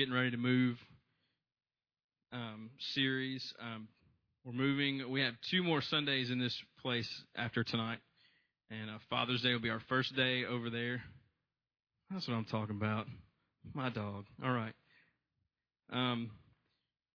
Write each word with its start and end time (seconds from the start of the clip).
getting 0.00 0.14
ready 0.14 0.30
to 0.30 0.38
move 0.38 0.78
um, 2.32 2.70
series. 2.94 3.52
Um, 3.60 3.86
we're 4.46 4.54
moving. 4.54 5.10
We 5.10 5.20
have 5.20 5.34
two 5.50 5.62
more 5.62 5.82
Sundays 5.82 6.30
in 6.30 6.38
this 6.38 6.58
place 6.80 7.06
after 7.36 7.62
tonight, 7.62 7.98
and 8.70 8.88
uh, 8.88 8.94
Father's 9.10 9.42
Day 9.42 9.52
will 9.52 9.60
be 9.60 9.68
our 9.68 9.82
first 9.90 10.16
day 10.16 10.46
over 10.46 10.70
there. 10.70 11.02
That's 12.10 12.26
what 12.26 12.32
I'm 12.32 12.46
talking 12.46 12.76
about. 12.76 13.08
My 13.74 13.90
dog. 13.90 14.24
All 14.42 14.52
right. 14.52 14.72
Um, 15.92 16.30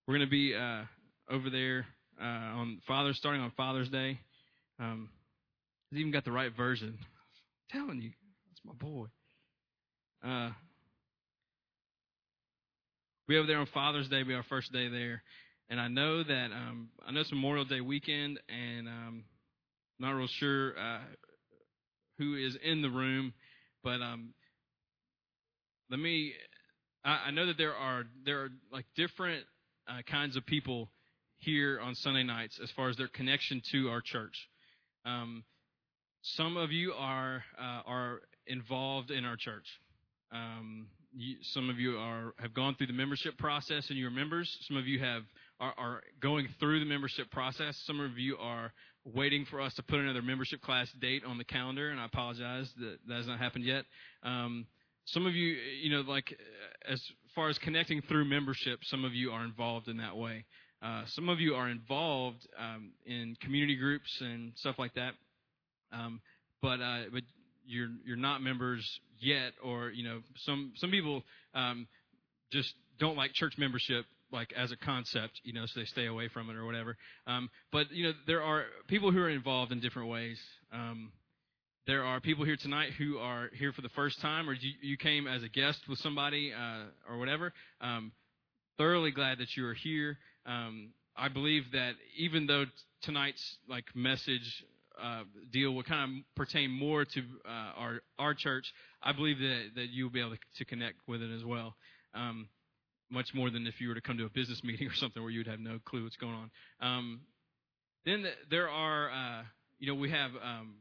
we're 0.08 0.20
to 0.20 0.28
be 0.28 0.54
uh, 0.54 0.84
over 1.28 1.50
there 1.50 1.88
uh, 2.22 2.23
on 2.23 2.81
Father's, 2.88 3.17
starting 3.17 3.42
on 3.42 3.52
Father's 3.58 3.90
Day. 3.90 4.20
Um, 4.80 5.09
he's 5.90 6.02
even 6.02 6.12
got 6.12 6.23
the 6.23 6.31
right 6.31 6.56
version. 6.56 7.00
I'm 7.00 7.80
telling 7.80 8.00
you, 8.04 8.12
that's 8.48 8.62
my 8.64 8.73
boy. 8.73 9.08
We 13.28 13.40
over 13.40 13.48
there 13.48 13.58
on 13.58 13.66
Father's 13.74 14.08
Day, 14.08 14.22
be 14.22 14.36
our 14.36 14.44
first 14.44 14.72
day 14.72 14.88
there, 14.88 15.24
and 15.68 15.82
I 15.82 15.88
know 15.88 16.22
that 16.22 16.52
um, 16.52 16.90
I 17.08 17.12
know 17.12 17.22
it's 17.22 17.32
Memorial 17.32 17.66
Day 17.66 17.82
weekend, 17.82 18.40
and 18.48 18.88
um, 18.88 19.23
I'm 20.00 20.08
not 20.08 20.12
real 20.12 20.28
sure 20.28 20.78
uh, 20.78 21.00
who 22.20 22.36
is 22.36 22.56
in 22.64 22.84
the 22.84 22.90
room, 22.92 23.34
but 23.84 24.00
um, 24.00 24.36
let 25.90 26.00
me. 26.00 26.34
I, 27.04 27.23
I 27.28 27.32
know 27.32 27.48
that 27.48 27.58
there 27.58 27.73
are 27.73 28.04
there 28.26 28.44
are 28.44 28.50
like 28.72 28.86
different 28.95 29.44
uh, 29.88 30.04
kinds 30.08 30.36
of 30.36 30.45
people 30.45 30.92
here 31.38 31.80
on 31.82 31.95
Sunday 31.95 32.23
nights 32.23 32.60
as 32.62 32.70
far 32.76 32.89
as 32.89 32.98
their 32.98 33.08
connection 33.08 33.60
to 33.72 33.89
our 33.89 34.02
church. 34.02 34.36
Um, 35.04 35.44
some 36.22 36.58
of 36.58 36.72
you 36.72 36.94
are 36.94 37.44
uh, 37.60 37.82
are 37.88 38.20
involved 38.45 39.10
in 39.10 39.26
our 39.26 39.36
church. 39.36 39.66
Um, 40.32 40.89
you, 41.16 41.38
some 41.53 41.69
of 41.69 41.80
you 41.80 41.97
are 41.97 42.33
have 42.39 42.53
gone 42.53 42.75
through 42.75 42.88
the 42.88 42.94
membership 42.94 43.38
process 43.38 43.89
and 43.89 43.97
you're 43.97 44.11
members. 44.11 44.58
Some 44.67 44.77
of 44.77 44.88
you 44.88 44.99
have 44.99 45.23
are, 45.59 45.73
are, 45.77 46.02
going 46.19 46.47
through 46.59 46.81
the 46.81 46.85
membership 46.85 47.31
process. 47.31 47.77
Some 47.85 47.99
of 47.99 48.17
you 48.17 48.38
are 48.38 48.73
waiting 49.05 49.45
for 49.45 49.61
us 49.61 49.73
to 49.75 49.83
put 49.83 49.99
another 49.99 50.21
membership 50.21 50.61
class 50.61 50.89
date 50.99 51.23
on 51.25 51.38
the 51.38 51.43
calendar, 51.43 51.89
and 51.89 51.99
I 51.99 52.05
apologize 52.05 52.69
that 52.80 52.97
that 53.08 53.16
has 53.16 53.27
not 53.27 53.39
happened 53.39 53.63
yet. 53.63 53.86
Um, 54.23 54.66
some 55.05 55.25
of 55.25 55.36
you, 55.36 55.55
you 55.81 55.89
know, 55.89 56.02
like 56.02 56.38
as 56.88 57.02
far 57.33 57.49
as 57.49 57.58
connecting 57.59 58.02
through 58.02 58.25
membership, 58.25 58.80
some 58.83 59.05
of 59.05 59.13
you 59.13 59.31
are 59.31 59.43
involved 59.43 59.88
in 59.88 59.97
that 59.97 60.17
way. 60.17 60.45
Uh, 60.81 61.03
some 61.08 61.30
of 61.30 61.39
you 61.39 61.55
are 61.55 61.69
involved 61.69 62.47
um, 62.59 62.91
in 63.05 63.38
community 63.41 63.75
groups 63.75 64.09
and 64.19 64.52
stuff 64.55 64.75
like 64.77 64.93
that, 64.95 65.13
um, 65.93 66.19
but 66.61 66.81
uh, 66.81 67.03
but 67.13 67.23
you're 67.67 67.89
you're 68.05 68.17
not 68.17 68.41
members 68.41 68.88
yet, 69.19 69.53
or 69.63 69.89
you 69.89 70.03
know, 70.03 70.21
some 70.45 70.73
some 70.75 70.91
people 70.91 71.23
um, 71.53 71.88
just 72.52 72.73
don't 72.99 73.17
like 73.17 73.33
church 73.33 73.53
membership 73.58 74.05
like 74.31 74.53
as 74.53 74.71
a 74.71 74.77
concept, 74.77 75.39
you 75.44 75.53
know, 75.53 75.66
so 75.66 75.80
they 75.80 75.86
stay 75.86 76.08
away 76.08 76.27
from 76.27 76.49
it 76.49 76.55
or 76.55 76.66
whatever. 76.66 76.97
Um, 77.27 77.49
but 77.71 77.91
you 77.91 78.05
know, 78.05 78.13
there 78.27 78.41
are 78.41 78.66
people 78.88 79.11
who 79.11 79.19
are 79.19 79.30
involved 79.30 79.71
in 79.71 79.80
different 79.80 80.09
ways. 80.09 80.39
Um, 80.73 81.11
there 81.87 82.04
are 82.04 82.20
people 82.20 82.45
here 82.45 82.58
tonight 82.59 82.92
who 82.98 83.20
are 83.20 83.49
here 83.54 83.71
for 83.71 83.81
the 83.81 83.89
first 83.89 84.20
time, 84.21 84.49
or 84.49 84.54
you, 84.54 84.71
you 84.81 84.98
came 84.98 85.27
as 85.27 85.43
a 85.43 85.49
guest 85.49 85.80
with 85.87 85.99
somebody 85.99 86.52
uh, 86.52 86.86
or 87.09 87.20
whatever. 87.20 87.54
Um, 87.80 88.11
thoroughly 88.77 89.11
glad 89.11 89.37
that 89.37 89.55
you 89.55 89.65
are 89.67 89.73
here. 89.73 90.17
Um, 90.45 90.89
I 91.15 91.30
believe 91.30 91.64
that 91.73 91.93
even 92.17 92.48
though 92.48 92.65
tonight's 93.04 93.58
like 93.70 93.86
message 93.95 94.64
uh, 95.02 95.23
deal 95.52 95.72
will 95.72 95.83
kind 95.83 96.04
of 96.04 96.36
pertain 96.36 96.72
more 96.72 97.06
to 97.06 97.20
uh, 97.48 97.72
our 97.78 98.02
our 98.17 98.33
church, 98.33 98.73
I 99.02 99.11
believe 99.14 99.39
that 99.39 99.72
that 99.76 99.89
you'll 99.89 100.10
be 100.10 100.20
able 100.20 100.36
to, 100.58 100.66
connect 100.66 100.95
with 101.08 101.22
it 101.22 101.33
as 101.36 101.44
well. 101.44 101.76
Um, 102.14 102.50
much 103.11 103.34
more 103.34 103.50
than 103.50 103.67
if 103.67 103.80
you 103.80 103.88
were 103.88 103.95
to 103.95 104.02
come 104.02 104.17
to 104.17 104.26
a 104.26 104.30
business 104.30 104.61
meeting 104.64 104.88
or 104.88 104.94
something 104.94 105.22
where 105.22 105.32
you'd 105.32 105.48
have 105.48 105.60
no 105.60 105.80
clue 105.86 106.04
what's 106.04 106.17
going 106.17 106.34
on. 106.34 106.52
Um, 106.82 107.22
then 108.05 108.26
there 108.50 108.70
are, 108.70 109.10
uh, 109.10 109.44
you 109.80 109.88
know, 109.88 109.95
we 109.95 110.11
have 110.11 110.32
um, 110.44 110.76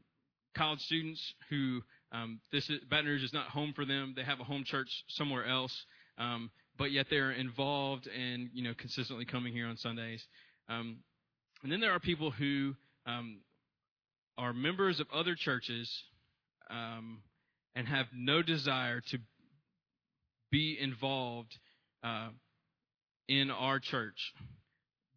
college 0.55 0.81
students 0.81 1.35
who 1.49 1.83
um, 2.13 2.41
this 2.53 2.69
is, 2.71 2.81
Baton 2.89 3.07
Rouge 3.07 3.25
is 3.25 3.33
not 3.33 3.49
home 3.49 3.73
for 3.75 3.85
them. 3.85 4.15
They 4.17 4.23
have 4.23 4.41
a 4.41 4.45
home 4.45 4.65
church 4.65 5.05
somewhere 5.09 5.47
else, 5.47 5.75
um, 6.19 6.51
but 6.79 6.93
yet 6.93 7.07
they're 7.11 7.33
involved 7.33 8.07
and 8.07 8.51
you 8.53 8.63
know 8.63 8.75
consistently 8.79 9.25
coming 9.25 9.53
here 9.53 9.67
on 9.67 9.77
Sundays. 9.77 10.23
Um, 10.69 10.99
and 11.63 11.73
then 11.73 11.81
there 11.81 11.93
are 11.93 11.99
people 11.99 12.31
who 12.31 12.75
um, 13.07 13.39
are 14.37 14.53
members 14.53 15.00
of 15.00 15.06
other 15.12 15.34
churches 15.34 15.91
um, 16.71 17.22
and 17.75 17.87
have 17.87 18.06
no 18.15 18.43
desire 18.43 19.00
to 19.11 19.19
be 20.50 20.77
involved 20.81 21.56
uh, 22.03 22.28
in 23.28 23.50
our 23.50 23.81
church, 23.81 24.34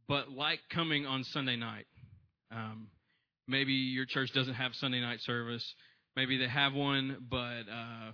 but 0.07 0.31
like 0.31 0.59
coming 0.73 1.05
on 1.05 1.23
Sunday 1.25 1.55
night. 1.55 1.85
Um, 2.51 2.87
maybe 3.47 3.73
your 3.73 4.05
church 4.05 4.31
doesn't 4.33 4.53
have 4.53 4.71
Sunday 4.75 5.01
night 5.01 5.19
service. 5.21 5.65
Maybe 6.15 6.37
they 6.37 6.47
have 6.47 6.73
one, 6.73 7.27
but 7.29 7.69
uh, 7.71 8.11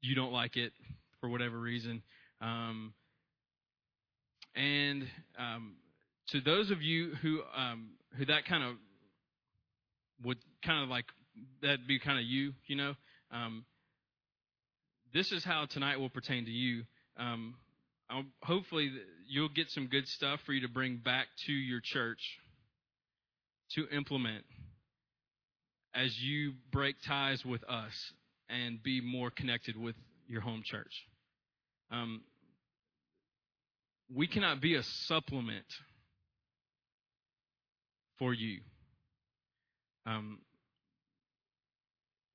you 0.00 0.14
don't 0.14 0.32
like 0.32 0.56
it 0.56 0.72
for 1.20 1.28
whatever 1.28 1.58
reason. 1.58 2.02
Um, 2.40 2.94
and 4.54 5.06
um, 5.38 5.74
to 6.28 6.40
those 6.40 6.70
of 6.70 6.82
you 6.82 7.12
who 7.22 7.40
um, 7.56 7.90
who 8.16 8.24
that 8.26 8.46
kind 8.46 8.64
of 8.64 8.76
would 10.24 10.38
kind 10.64 10.82
of 10.82 10.88
like 10.88 11.06
that'd 11.62 11.86
be 11.86 11.98
kind 11.98 12.18
of 12.18 12.24
you, 12.24 12.52
you 12.66 12.76
know. 12.76 12.94
Um, 13.30 13.64
this 15.12 15.32
is 15.32 15.44
how 15.44 15.66
tonight 15.66 15.98
will 15.98 16.10
pertain 16.10 16.44
to 16.44 16.50
you. 16.50 16.84
Um, 17.16 17.54
hopefully, 18.42 18.90
you'll 19.28 19.48
get 19.48 19.70
some 19.70 19.86
good 19.86 20.06
stuff 20.08 20.40
for 20.46 20.52
you 20.52 20.62
to 20.62 20.68
bring 20.68 20.96
back 20.96 21.26
to 21.46 21.52
your 21.52 21.80
church 21.82 22.20
to 23.74 23.86
implement 23.94 24.44
as 25.94 26.16
you 26.20 26.52
break 26.72 26.96
ties 27.06 27.44
with 27.44 27.62
us 27.68 27.92
and 28.48 28.82
be 28.82 29.00
more 29.00 29.30
connected 29.30 29.76
with 29.76 29.94
your 30.28 30.40
home 30.40 30.62
church. 30.64 30.92
Um, 31.90 32.22
we 34.14 34.26
cannot 34.26 34.60
be 34.60 34.74
a 34.74 34.82
supplement 34.82 35.66
for 38.18 38.34
you. 38.34 38.60
Um, 40.06 40.38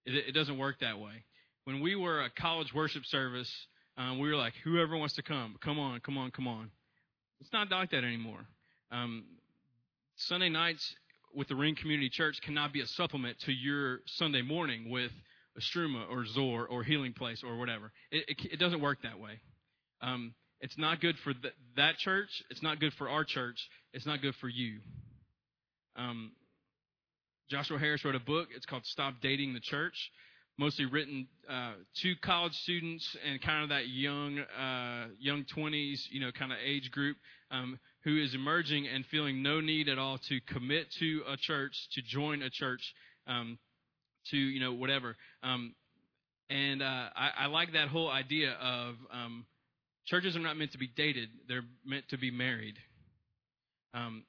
it, 0.05 0.29
it, 0.29 0.31
doesn't 0.33 0.57
work 0.57 0.79
that 0.81 0.99
way. 0.99 1.23
When 1.63 1.81
we 1.81 1.95
were 1.95 2.21
a 2.21 2.29
college 2.29 2.73
worship 2.73 3.05
service, 3.05 3.51
um, 3.97 4.19
we 4.19 4.29
were 4.29 4.35
like, 4.35 4.53
whoever 4.63 4.95
wants 4.97 5.15
to 5.15 5.23
come, 5.23 5.55
come 5.63 5.79
on, 5.79 5.99
come 6.01 6.17
on, 6.17 6.31
come 6.31 6.47
on. 6.47 6.69
It's 7.41 7.51
not 7.51 7.71
like 7.71 7.91
that 7.91 8.03
anymore. 8.03 8.45
Um, 8.91 9.25
Sunday 10.15 10.49
nights 10.49 10.95
with 11.33 11.47
the 11.47 11.55
Ring 11.55 11.75
Community 11.75 12.09
Church 12.09 12.39
cannot 12.43 12.71
be 12.71 12.81
a 12.81 12.87
supplement 12.87 13.39
to 13.41 13.51
your 13.51 13.99
Sunday 14.05 14.41
morning 14.41 14.89
with 14.89 15.11
Istrouma 15.59 16.09
or 16.09 16.25
Zoar 16.25 16.67
or 16.67 16.83
Healing 16.83 17.13
Place 17.13 17.43
or 17.43 17.57
whatever. 17.57 17.91
It, 18.11 18.25
it, 18.27 18.53
it 18.53 18.59
doesn't 18.59 18.81
work 18.81 18.99
that 19.03 19.19
way. 19.19 19.39
Um, 20.01 20.33
it's 20.61 20.77
not 20.77 21.01
good 21.01 21.17
for 21.23 21.33
th- 21.33 21.53
that 21.75 21.97
church. 21.97 22.29
It's 22.49 22.61
not 22.63 22.79
good 22.79 22.93
for 22.93 23.09
our 23.09 23.23
church. 23.23 23.59
It's 23.93 24.05
not 24.05 24.21
good 24.21 24.35
for 24.35 24.49
you. 24.49 24.79
Um, 25.95 26.31
Joshua 27.49 27.77
Harris 27.77 28.03
wrote 28.03 28.15
a 28.15 28.19
book. 28.19 28.47
It's 28.55 28.65
called 28.65 28.85
Stop 28.85 29.15
Dating 29.21 29.53
the 29.53 29.59
Church, 29.59 30.11
mostly 30.57 30.85
written 30.85 31.27
uh, 31.49 31.73
to 32.01 32.15
college 32.23 32.53
students 32.53 33.15
and 33.27 33.39
kind 33.41 33.63
of 33.63 33.69
that 33.69 33.87
young, 33.87 34.39
uh, 34.39 35.07
young 35.19 35.45
20s, 35.55 35.99
you 36.09 36.21
know, 36.21 36.31
kind 36.31 36.51
of 36.51 36.57
age 36.65 36.89
group 36.89 37.17
um, 37.51 37.79
who 38.03 38.17
is 38.21 38.33
emerging 38.33 38.87
and 38.87 39.05
feeling 39.07 39.43
no 39.43 39.61
need 39.61 39.89
at 39.89 39.99
all 39.99 40.17
to 40.29 40.39
commit 40.47 40.87
to 40.99 41.21
a 41.27 41.37
church, 41.37 41.73
to 41.91 42.01
join 42.01 42.41
a 42.41 42.49
church, 42.49 42.81
um, 43.27 43.59
to 44.31 44.37
you 44.37 44.59
know 44.59 44.73
whatever. 44.73 45.15
Um, 45.43 45.75
and 46.49 46.81
uh, 46.81 47.09
I, 47.15 47.29
I, 47.39 47.45
like 47.47 47.73
that 47.73 47.89
whole 47.89 48.09
idea 48.09 48.53
of 48.53 48.95
um, 49.11 49.45
churches 50.05 50.35
are 50.35 50.39
not 50.39 50.57
meant 50.57 50.71
to 50.71 50.77
be 50.79 50.87
dated; 50.87 51.29
they're 51.47 51.65
meant 51.85 52.05
to 52.09 52.17
be 52.17 52.31
married. 52.31 52.75
Um, 53.93 54.23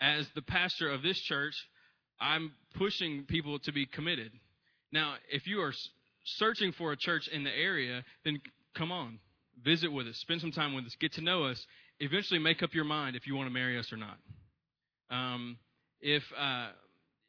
as 0.00 0.26
the 0.34 0.42
pastor 0.42 0.90
of 0.90 1.02
this 1.02 1.20
church, 1.20 1.54
I'm 2.20 2.52
pushing 2.74 3.24
people 3.24 3.58
to 3.60 3.72
be 3.72 3.86
committed. 3.86 4.32
Now, 4.92 5.14
if 5.30 5.46
you 5.46 5.60
are 5.60 5.72
searching 6.24 6.72
for 6.72 6.92
a 6.92 6.96
church 6.96 7.28
in 7.28 7.44
the 7.44 7.50
area, 7.50 8.04
then 8.24 8.40
come 8.76 8.92
on, 8.92 9.18
visit 9.62 9.92
with 9.92 10.06
us, 10.06 10.16
spend 10.18 10.40
some 10.40 10.52
time 10.52 10.74
with 10.74 10.84
us, 10.84 10.96
get 11.00 11.12
to 11.14 11.20
know 11.20 11.44
us. 11.44 11.64
Eventually, 11.98 12.40
make 12.40 12.62
up 12.62 12.74
your 12.74 12.84
mind 12.84 13.16
if 13.16 13.26
you 13.26 13.34
want 13.34 13.48
to 13.48 13.52
marry 13.52 13.78
us 13.78 13.92
or 13.92 13.96
not. 13.96 14.16
Um, 15.10 15.58
if 16.00 16.22
uh, 16.38 16.68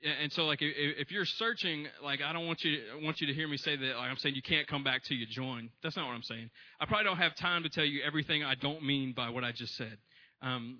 and 0.04 0.32
so, 0.34 0.46
like, 0.46 0.60
if, 0.62 1.12
you're 1.12 1.26
searching, 1.26 1.86
like, 2.04 2.22
I 2.22 2.34
don't 2.34 2.48
want 2.48 2.64
you 2.64 2.80
I 2.92 3.04
want 3.04 3.22
you 3.22 3.28
to 3.28 3.34
hear 3.34 3.48
me 3.48 3.58
say 3.58 3.76
that. 3.76 3.98
Like, 3.98 4.10
I'm 4.10 4.18
saying 4.18 4.34
you 4.34 4.42
can't 4.42 4.68
come 4.68 4.84
back 4.84 5.04
till 5.04 5.16
you 5.16 5.28
join. 5.28 5.70
That's 5.84 5.96
not 5.96 6.08
what 6.08 6.14
I'm 6.14 6.24
saying. 6.24 6.50
I 6.80 6.86
probably 6.86 7.04
don't 7.04 7.18
have 7.18 7.36
time 7.36 7.62
to 7.64 7.70
tell 7.70 7.86
you 7.86 8.02
everything 8.02 8.44
I 8.44 8.56
don't 8.56 8.84
mean 8.84 9.14
by 9.16 9.30
what 9.30 9.44
I 9.44 9.52
just 9.52 9.76
said. 9.76 9.98
Um, 10.42 10.80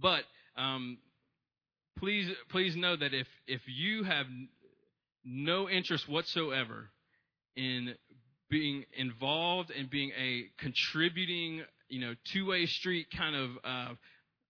but 0.00 0.22
um, 0.56 0.98
please 2.04 2.28
please 2.50 2.76
know 2.76 2.94
that 2.94 3.14
if 3.14 3.26
if 3.46 3.62
you 3.66 4.04
have 4.04 4.26
no 5.24 5.70
interest 5.70 6.06
whatsoever 6.06 6.90
in 7.56 7.94
being 8.50 8.84
involved 8.98 9.70
and 9.70 9.88
being 9.88 10.10
a 10.10 10.44
contributing, 10.58 11.62
you 11.88 12.00
know, 12.00 12.14
two-way 12.30 12.66
street 12.66 13.06
kind 13.16 13.34
of 13.34 13.50
uh, 13.64 13.94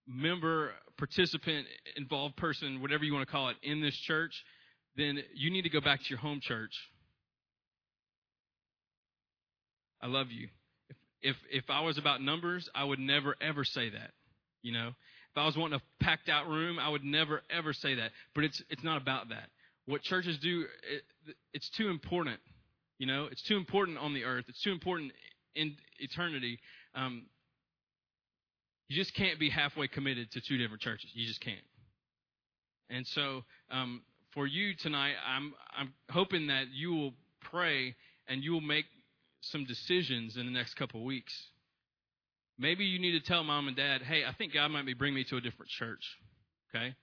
member, 0.08 0.72
participant, 0.98 1.64
involved 1.96 2.36
person, 2.36 2.82
whatever 2.82 3.04
you 3.04 3.14
want 3.14 3.24
to 3.24 3.30
call 3.30 3.50
it, 3.50 3.56
in 3.62 3.80
this 3.80 3.96
church, 3.98 4.34
then 4.96 5.20
you 5.32 5.48
need 5.48 5.62
to 5.62 5.70
go 5.70 5.80
back 5.80 6.00
to 6.00 6.06
your 6.10 6.18
home 6.18 6.40
church. 6.42 6.72
I 10.02 10.08
love 10.08 10.26
you. 10.32 10.48
If 10.88 10.96
if 11.22 11.36
if 11.52 11.64
I 11.70 11.82
was 11.82 11.98
about 11.98 12.20
numbers, 12.20 12.68
I 12.74 12.82
would 12.82 12.98
never 12.98 13.36
ever 13.40 13.62
say 13.62 13.90
that. 13.90 14.10
You 14.62 14.72
know, 14.72 14.90
if 15.34 15.38
I 15.38 15.46
was 15.46 15.56
wanting 15.56 15.80
a 15.80 16.04
packed 16.04 16.28
out 16.28 16.46
room, 16.48 16.78
I 16.78 16.88
would 16.88 17.02
never 17.02 17.42
ever 17.50 17.72
say 17.72 17.96
that. 17.96 18.12
But 18.36 18.44
it's 18.44 18.62
it's 18.70 18.84
not 18.84 19.02
about 19.02 19.30
that. 19.30 19.48
What 19.86 20.02
churches 20.02 20.38
do, 20.38 20.64
it, 20.88 21.34
it's 21.52 21.68
too 21.70 21.88
important. 21.88 22.38
You 22.98 23.06
know, 23.08 23.26
it's 23.30 23.42
too 23.42 23.56
important 23.56 23.98
on 23.98 24.14
the 24.14 24.22
earth. 24.22 24.44
It's 24.48 24.62
too 24.62 24.70
important 24.70 25.12
in 25.56 25.76
eternity. 25.98 26.60
Um, 26.94 27.26
you 28.88 28.96
just 28.96 29.14
can't 29.14 29.40
be 29.40 29.50
halfway 29.50 29.88
committed 29.88 30.30
to 30.32 30.40
two 30.40 30.56
different 30.56 30.82
churches. 30.82 31.10
You 31.14 31.26
just 31.26 31.40
can't. 31.40 31.58
And 32.88 33.04
so, 33.08 33.42
um, 33.72 34.02
for 34.34 34.46
you 34.46 34.74
tonight, 34.76 35.14
I'm 35.26 35.52
I'm 35.76 35.92
hoping 36.10 36.46
that 36.46 36.66
you 36.72 36.94
will 36.94 37.14
pray 37.40 37.96
and 38.28 38.44
you 38.44 38.52
will 38.52 38.60
make 38.60 38.84
some 39.40 39.64
decisions 39.64 40.36
in 40.36 40.46
the 40.46 40.52
next 40.52 40.74
couple 40.74 41.00
of 41.00 41.06
weeks. 41.06 41.34
Maybe 42.58 42.84
you 42.84 42.98
need 43.00 43.12
to 43.12 43.26
tell 43.26 43.42
mom 43.42 43.68
and 43.68 43.76
dad, 43.76 44.02
"Hey, 44.02 44.24
I 44.24 44.32
think 44.32 44.52
God 44.52 44.70
might 44.70 44.86
be 44.86 44.94
bringing 44.94 45.16
me 45.16 45.24
to 45.24 45.36
a 45.36 45.40
different 45.40 45.70
church." 45.70 46.04
Okay, 46.74 46.94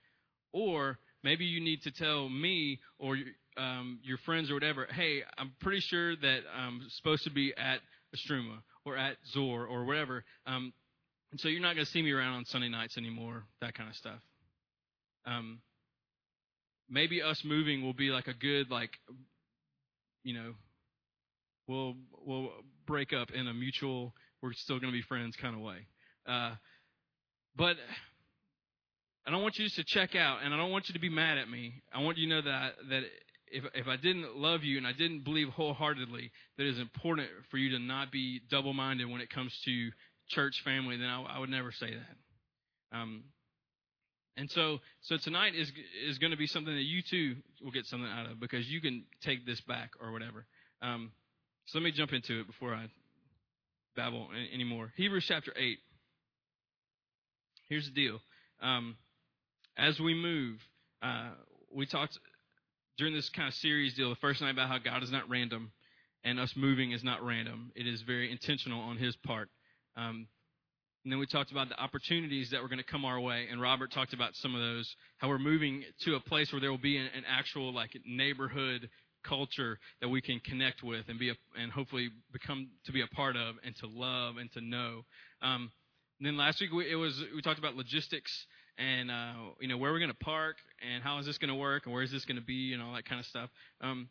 or 0.52 0.98
maybe 1.22 1.44
you 1.44 1.60
need 1.60 1.82
to 1.82 1.90
tell 1.90 2.28
me 2.28 2.80
or 2.98 3.16
um, 3.56 4.00
your 4.02 4.18
friends 4.18 4.50
or 4.50 4.54
whatever, 4.54 4.86
"Hey, 4.86 5.22
I'm 5.36 5.52
pretty 5.60 5.80
sure 5.80 6.16
that 6.16 6.40
I'm 6.54 6.82
supposed 6.90 7.24
to 7.24 7.30
be 7.30 7.54
at 7.56 7.80
Istrouma 8.16 8.62
or 8.84 8.96
at 8.96 9.16
Zoar 9.32 9.66
or 9.66 9.84
whatever." 9.84 10.24
Um, 10.46 10.72
and 11.32 11.40
so 11.40 11.48
you're 11.48 11.62
not 11.62 11.74
going 11.74 11.86
to 11.86 11.90
see 11.90 12.02
me 12.02 12.12
around 12.12 12.34
on 12.34 12.44
Sunday 12.44 12.68
nights 12.68 12.98
anymore, 12.98 13.44
that 13.62 13.74
kind 13.74 13.88
of 13.88 13.96
stuff. 13.96 14.20
Um, 15.24 15.60
maybe 16.90 17.22
us 17.22 17.42
moving 17.42 17.82
will 17.82 17.94
be 17.94 18.10
like 18.10 18.26
a 18.26 18.34
good, 18.34 18.70
like, 18.70 18.90
you 20.22 20.34
know, 20.34 20.52
we'll 21.66 21.94
we'll 22.24 22.50
break 22.86 23.14
up 23.14 23.30
in 23.30 23.48
a 23.48 23.54
mutual, 23.54 24.14
we're 24.42 24.52
still 24.52 24.78
going 24.78 24.92
to 24.92 24.96
be 24.96 25.02
friends 25.02 25.36
kind 25.36 25.54
of 25.54 25.60
way. 25.60 25.86
Uh, 26.26 26.54
but 27.56 27.76
I 29.26 29.30
don't 29.30 29.42
want 29.42 29.58
you 29.58 29.64
just 29.64 29.76
to 29.76 29.84
check 29.84 30.16
out, 30.16 30.38
and 30.42 30.52
I 30.52 30.56
don't 30.56 30.70
want 30.70 30.88
you 30.88 30.94
to 30.94 31.00
be 31.00 31.08
mad 31.08 31.38
at 31.38 31.48
me. 31.48 31.82
I 31.92 32.02
want 32.02 32.18
you 32.18 32.28
to 32.28 32.34
know 32.34 32.42
that 32.42 32.72
that 32.90 33.02
if 33.48 33.64
if 33.74 33.86
I 33.86 33.96
didn't 33.96 34.36
love 34.36 34.64
you 34.64 34.78
and 34.78 34.86
I 34.86 34.92
didn't 34.92 35.24
believe 35.24 35.48
wholeheartedly 35.48 36.32
that 36.58 36.66
it's 36.66 36.80
important 36.80 37.28
for 37.50 37.58
you 37.58 37.70
to 37.70 37.78
not 37.78 38.10
be 38.10 38.40
double-minded 38.50 39.08
when 39.08 39.20
it 39.20 39.30
comes 39.30 39.56
to 39.64 39.90
church 40.28 40.60
family, 40.64 40.96
then 40.96 41.08
I, 41.08 41.22
I 41.22 41.38
would 41.38 41.50
never 41.50 41.70
say 41.72 41.90
that. 41.90 42.98
Um, 42.98 43.24
and 44.36 44.50
so, 44.50 44.78
so 45.02 45.16
tonight 45.18 45.54
is 45.54 45.70
is 46.08 46.18
going 46.18 46.30
to 46.30 46.36
be 46.36 46.46
something 46.46 46.74
that 46.74 46.82
you 46.82 47.02
too 47.02 47.36
will 47.62 47.70
get 47.70 47.86
something 47.86 48.08
out 48.08 48.30
of 48.30 48.40
because 48.40 48.68
you 48.68 48.80
can 48.80 49.04
take 49.22 49.44
this 49.46 49.60
back 49.62 49.90
or 50.00 50.10
whatever. 50.10 50.46
Um, 50.80 51.12
so 51.66 51.78
let 51.78 51.84
me 51.84 51.92
jump 51.92 52.12
into 52.12 52.40
it 52.40 52.46
before 52.46 52.74
I 52.74 52.86
babble 53.96 54.28
anymore. 54.52 54.92
Hebrews 54.96 55.24
chapter 55.26 55.52
eight. 55.56 55.78
Here's 57.68 57.86
the 57.86 57.92
deal. 57.92 58.20
Um, 58.60 58.96
as 59.76 59.98
we 59.98 60.14
move, 60.14 60.58
uh, 61.02 61.30
we 61.74 61.86
talked 61.86 62.18
during 62.98 63.14
this 63.14 63.28
kind 63.30 63.48
of 63.48 63.54
series 63.54 63.94
deal 63.94 64.10
the 64.10 64.16
first 64.16 64.40
night 64.40 64.50
about 64.50 64.68
how 64.68 64.78
God 64.78 65.02
is 65.02 65.10
not 65.10 65.28
random, 65.28 65.72
and 66.24 66.38
us 66.38 66.52
moving 66.56 66.92
is 66.92 67.02
not 67.02 67.24
random. 67.24 67.72
It 67.74 67.86
is 67.86 68.02
very 68.02 68.30
intentional 68.30 68.80
on 68.80 68.98
His 68.98 69.16
part. 69.16 69.48
Um, 69.96 70.28
and 71.04 71.10
then 71.10 71.18
we 71.18 71.26
talked 71.26 71.50
about 71.50 71.68
the 71.68 71.80
opportunities 71.80 72.50
that 72.50 72.62
were 72.62 72.68
going 72.68 72.78
to 72.78 72.84
come 72.84 73.04
our 73.04 73.20
way, 73.20 73.48
and 73.50 73.60
Robert 73.60 73.92
talked 73.92 74.12
about 74.12 74.36
some 74.36 74.54
of 74.54 74.60
those. 74.60 74.94
How 75.18 75.28
we're 75.28 75.38
moving 75.38 75.82
to 76.02 76.14
a 76.14 76.20
place 76.20 76.52
where 76.52 76.60
there 76.60 76.70
will 76.70 76.78
be 76.78 76.96
an, 76.96 77.08
an 77.16 77.24
actual 77.26 77.74
like 77.74 77.90
neighborhood 78.06 78.88
culture 79.22 79.78
that 80.00 80.08
we 80.08 80.20
can 80.20 80.40
connect 80.40 80.82
with 80.82 81.08
and 81.08 81.18
be 81.18 81.30
a, 81.30 81.34
and 81.58 81.72
hopefully 81.72 82.10
become 82.32 82.68
to 82.86 82.92
be 82.92 83.02
a 83.02 83.06
part 83.06 83.36
of 83.36 83.56
and 83.64 83.74
to 83.76 83.86
love 83.86 84.36
and 84.36 84.52
to 84.52 84.60
know. 84.60 85.04
Um, 85.42 85.70
and 86.18 86.26
then 86.26 86.36
last 86.36 86.60
week 86.60 86.72
we, 86.72 86.90
it 86.90 86.96
was 86.96 87.20
we 87.34 87.42
talked 87.42 87.58
about 87.58 87.74
logistics 87.74 88.46
and 88.78 89.10
uh, 89.10 89.32
you 89.60 89.68
know 89.68 89.76
where 89.76 89.92
we're 89.92 89.98
going 89.98 90.10
to 90.10 90.24
park 90.24 90.56
and 90.92 91.02
how 91.02 91.18
is 91.18 91.26
this 91.26 91.38
going 91.38 91.48
to 91.48 91.54
work 91.54 91.86
and 91.86 91.94
where 91.94 92.02
is 92.02 92.12
this 92.12 92.24
going 92.24 92.38
to 92.38 92.44
be 92.44 92.72
and 92.72 92.82
all 92.82 92.94
that 92.94 93.04
kind 93.04 93.20
of 93.20 93.26
stuff. 93.26 93.50
Um, 93.80 94.08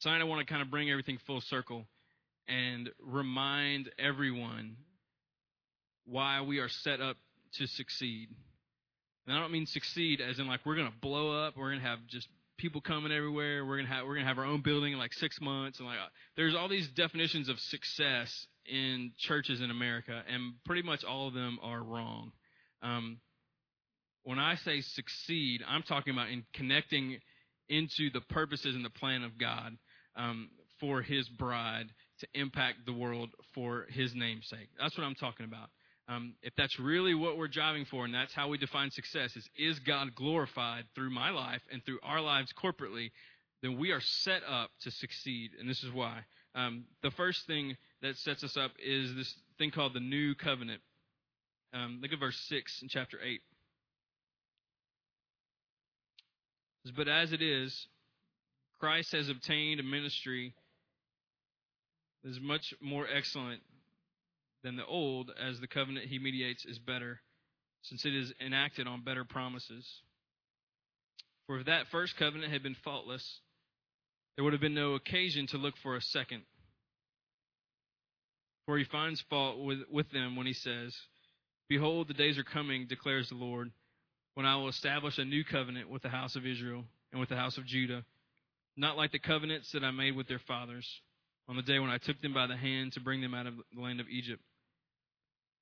tonight 0.00 0.20
I 0.20 0.24
want 0.24 0.46
to 0.46 0.50
kind 0.50 0.62
of 0.62 0.70
bring 0.70 0.90
everything 0.90 1.18
full 1.26 1.40
circle 1.40 1.86
and 2.48 2.90
remind 3.00 3.90
everyone 3.98 4.76
why 6.06 6.42
we 6.42 6.58
are 6.58 6.68
set 6.68 7.00
up 7.00 7.16
to 7.58 7.66
succeed. 7.66 8.28
And 9.26 9.36
I 9.36 9.40
don't 9.40 9.52
mean 9.52 9.66
succeed 9.66 10.20
as 10.20 10.38
in 10.38 10.46
like 10.48 10.60
we're 10.66 10.74
going 10.74 10.90
to 10.90 10.98
blow 11.00 11.44
up, 11.44 11.56
we're 11.56 11.70
going 11.70 11.80
to 11.80 11.86
have 11.86 12.00
just 12.08 12.26
people 12.58 12.80
coming 12.80 13.12
everywhere, 13.12 13.64
we're 13.64 13.80
to 13.80 13.86
have 13.86 14.06
we're 14.06 14.18
to 14.18 14.24
have 14.24 14.38
our 14.38 14.44
own 14.44 14.62
building 14.62 14.92
in 14.92 14.98
like 14.98 15.12
6 15.12 15.40
months 15.40 15.78
and 15.78 15.88
like 15.88 15.98
there's 16.36 16.54
all 16.54 16.68
these 16.68 16.88
definitions 16.88 17.48
of 17.48 17.58
success 17.58 18.46
in 18.66 19.12
churches 19.18 19.60
in 19.60 19.70
America 19.70 20.22
and 20.32 20.54
pretty 20.64 20.82
much 20.82 21.04
all 21.04 21.28
of 21.28 21.34
them 21.34 21.58
are 21.62 21.82
wrong. 21.82 22.32
Um, 22.82 23.18
when 24.24 24.38
I 24.38 24.56
say 24.56 24.80
succeed, 24.80 25.62
I'm 25.66 25.82
talking 25.82 26.12
about 26.12 26.30
in 26.30 26.44
connecting 26.54 27.18
into 27.68 28.10
the 28.10 28.20
purposes 28.20 28.74
and 28.74 28.84
the 28.84 28.90
plan 28.90 29.24
of 29.24 29.38
God 29.38 29.76
um, 30.16 30.50
for 30.78 31.02
His 31.02 31.28
bride 31.28 31.86
to 32.20 32.26
impact 32.34 32.86
the 32.86 32.92
world 32.92 33.30
for 33.54 33.86
His 33.90 34.14
name's 34.14 34.48
sake. 34.48 34.68
That's 34.78 34.96
what 34.96 35.04
I'm 35.04 35.14
talking 35.14 35.46
about 35.46 35.70
um, 36.08 36.34
if 36.42 36.52
that's 36.56 36.78
really 36.78 37.14
what 37.14 37.38
we're 37.38 37.48
driving 37.48 37.84
for 37.84 38.04
and 38.04 38.14
that's 38.14 38.34
how 38.34 38.48
we 38.48 38.58
define 38.58 38.90
success 38.90 39.36
is 39.36 39.48
is 39.56 39.78
god 39.80 40.14
glorified 40.14 40.84
through 40.94 41.10
my 41.10 41.30
life 41.30 41.62
and 41.72 41.84
through 41.84 41.98
our 42.02 42.20
lives 42.20 42.52
corporately 42.52 43.10
then 43.62 43.78
we 43.78 43.92
are 43.92 44.00
set 44.00 44.42
up 44.46 44.70
to 44.82 44.90
succeed. 44.90 45.52
And 45.58 45.70
this 45.70 45.82
is 45.82 45.92
why. 45.92 46.18
Um, 46.54 46.84
the 47.02 47.12
first 47.12 47.46
thing 47.46 47.76
that 48.02 48.16
sets 48.18 48.44
us 48.44 48.56
up 48.56 48.72
is 48.84 49.14
this 49.14 49.34
thing 49.56 49.70
called 49.70 49.94
the 49.94 50.00
new 50.00 50.34
covenant. 50.34 50.82
Um, 51.72 52.00
look 52.02 52.12
at 52.12 52.18
verse 52.18 52.38
6 52.48 52.82
in 52.82 52.88
chapter 52.88 53.18
8 53.24 53.40
but 56.94 57.08
as 57.08 57.32
it 57.32 57.40
is 57.40 57.86
christ 58.78 59.12
has 59.12 59.30
obtained 59.30 59.80
a 59.80 59.82
ministry 59.82 60.52
that 62.22 62.30
is 62.30 62.40
much 62.42 62.74
more 62.82 63.06
excellent 63.08 63.62
than 64.62 64.76
the 64.76 64.86
old, 64.86 65.30
as 65.40 65.60
the 65.60 65.66
covenant 65.66 66.06
he 66.06 66.18
mediates 66.18 66.64
is 66.64 66.78
better, 66.78 67.20
since 67.82 68.04
it 68.04 68.14
is 68.14 68.32
enacted 68.44 68.86
on 68.86 69.02
better 69.04 69.24
promises. 69.24 69.86
For 71.46 71.58
if 71.58 71.66
that 71.66 71.88
first 71.90 72.16
covenant 72.16 72.52
had 72.52 72.62
been 72.62 72.76
faultless, 72.84 73.40
there 74.36 74.44
would 74.44 74.52
have 74.52 74.62
been 74.62 74.74
no 74.74 74.94
occasion 74.94 75.46
to 75.48 75.58
look 75.58 75.74
for 75.82 75.96
a 75.96 76.00
second. 76.00 76.42
For 78.66 78.78
he 78.78 78.84
finds 78.84 79.20
fault 79.28 79.58
with, 79.58 79.80
with 79.90 80.10
them 80.12 80.36
when 80.36 80.46
he 80.46 80.52
says, 80.52 80.96
Behold, 81.68 82.08
the 82.08 82.14
days 82.14 82.38
are 82.38 82.44
coming, 82.44 82.86
declares 82.86 83.28
the 83.28 83.34
Lord, 83.34 83.72
when 84.34 84.46
I 84.46 84.56
will 84.56 84.68
establish 84.68 85.18
a 85.18 85.24
new 85.24 85.44
covenant 85.44 85.90
with 85.90 86.02
the 86.02 86.08
house 86.08 86.36
of 86.36 86.46
Israel 86.46 86.84
and 87.10 87.20
with 87.20 87.28
the 87.28 87.36
house 87.36 87.58
of 87.58 87.66
Judah, 87.66 88.04
not 88.76 88.96
like 88.96 89.12
the 89.12 89.18
covenants 89.18 89.72
that 89.72 89.84
I 89.84 89.90
made 89.90 90.16
with 90.16 90.28
their 90.28 90.38
fathers 90.38 90.88
on 91.48 91.56
the 91.56 91.62
day 91.62 91.78
when 91.78 91.90
I 91.90 91.98
took 91.98 92.20
them 92.22 92.32
by 92.32 92.46
the 92.46 92.56
hand 92.56 92.92
to 92.92 93.00
bring 93.00 93.20
them 93.20 93.34
out 93.34 93.46
of 93.46 93.54
the 93.74 93.80
land 93.80 94.00
of 94.00 94.08
Egypt 94.08 94.40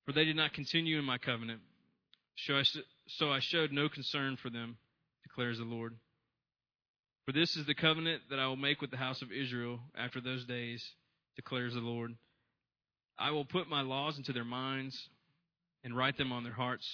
for 0.05 0.13
they 0.13 0.25
did 0.25 0.35
not 0.35 0.53
continue 0.53 0.97
in 0.97 1.05
my 1.05 1.17
covenant. 1.17 1.61
So 3.07 3.31
I 3.31 3.39
showed 3.39 3.71
no 3.71 3.89
concern 3.89 4.37
for 4.37 4.49
them, 4.49 4.77
declares 5.23 5.57
the 5.57 5.63
Lord. 5.63 5.95
For 7.25 7.33
this 7.33 7.55
is 7.55 7.65
the 7.65 7.75
covenant 7.75 8.23
that 8.29 8.39
I 8.39 8.47
will 8.47 8.55
make 8.55 8.81
with 8.81 8.91
the 8.91 8.97
house 8.97 9.21
of 9.21 9.31
Israel 9.31 9.79
after 9.97 10.19
those 10.19 10.45
days, 10.45 10.83
declares 11.35 11.73
the 11.73 11.79
Lord. 11.79 12.15
I 13.17 13.31
will 13.31 13.45
put 13.45 13.69
my 13.69 13.81
laws 13.81 14.17
into 14.17 14.33
their 14.33 14.45
minds 14.45 15.09
and 15.83 15.95
write 15.95 16.17
them 16.17 16.31
on 16.31 16.43
their 16.43 16.53
hearts, 16.53 16.87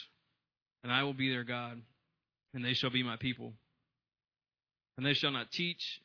and 0.84 0.92
I 0.92 1.04
will 1.04 1.14
be 1.14 1.30
their 1.30 1.46
God, 1.46 1.82
and 2.54 2.64
they 2.64 2.74
shall 2.74 2.90
be 2.90 3.04
my 3.04 3.16
people. 3.16 3.54
And 4.98 5.06
they 5.06 5.14
shall 5.14 5.32
not 5.32 5.52
teach 5.52 6.02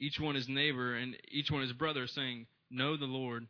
each 0.00 0.20
one 0.20 0.34
his 0.34 0.48
neighbor 0.48 0.94
and 0.94 1.16
each 1.30 1.50
one 1.50 1.62
his 1.62 1.72
brother, 1.72 2.06
saying, 2.06 2.46
Know 2.70 2.96
the 2.96 3.06
Lord, 3.06 3.46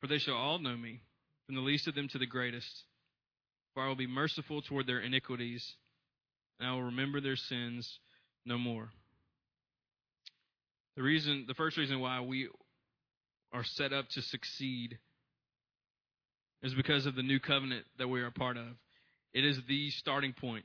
for 0.00 0.08
they 0.08 0.18
shall 0.18 0.34
all 0.34 0.58
know 0.58 0.76
me 0.76 1.00
from 1.46 1.54
the 1.54 1.60
least 1.60 1.86
of 1.86 1.94
them 1.94 2.08
to 2.08 2.18
the 2.18 2.26
greatest. 2.26 2.84
For 3.74 3.82
I 3.82 3.88
will 3.88 3.96
be 3.96 4.06
merciful 4.06 4.62
toward 4.62 4.86
their 4.86 5.00
iniquities, 5.00 5.74
and 6.58 6.68
I 6.68 6.72
will 6.72 6.84
remember 6.84 7.20
their 7.20 7.36
sins 7.36 7.98
no 8.44 8.58
more. 8.58 8.88
The 10.96 11.02
reason, 11.02 11.44
the 11.46 11.54
first 11.54 11.76
reason 11.76 12.00
why 12.00 12.20
we 12.20 12.48
are 13.52 13.64
set 13.64 13.92
up 13.92 14.08
to 14.10 14.22
succeed 14.22 14.98
is 16.62 16.74
because 16.74 17.06
of 17.06 17.14
the 17.14 17.22
new 17.22 17.38
covenant 17.38 17.84
that 17.98 18.08
we 18.08 18.20
are 18.20 18.26
a 18.26 18.32
part 18.32 18.56
of. 18.56 18.66
It 19.34 19.44
is 19.44 19.58
the 19.68 19.90
starting 19.90 20.32
point. 20.32 20.64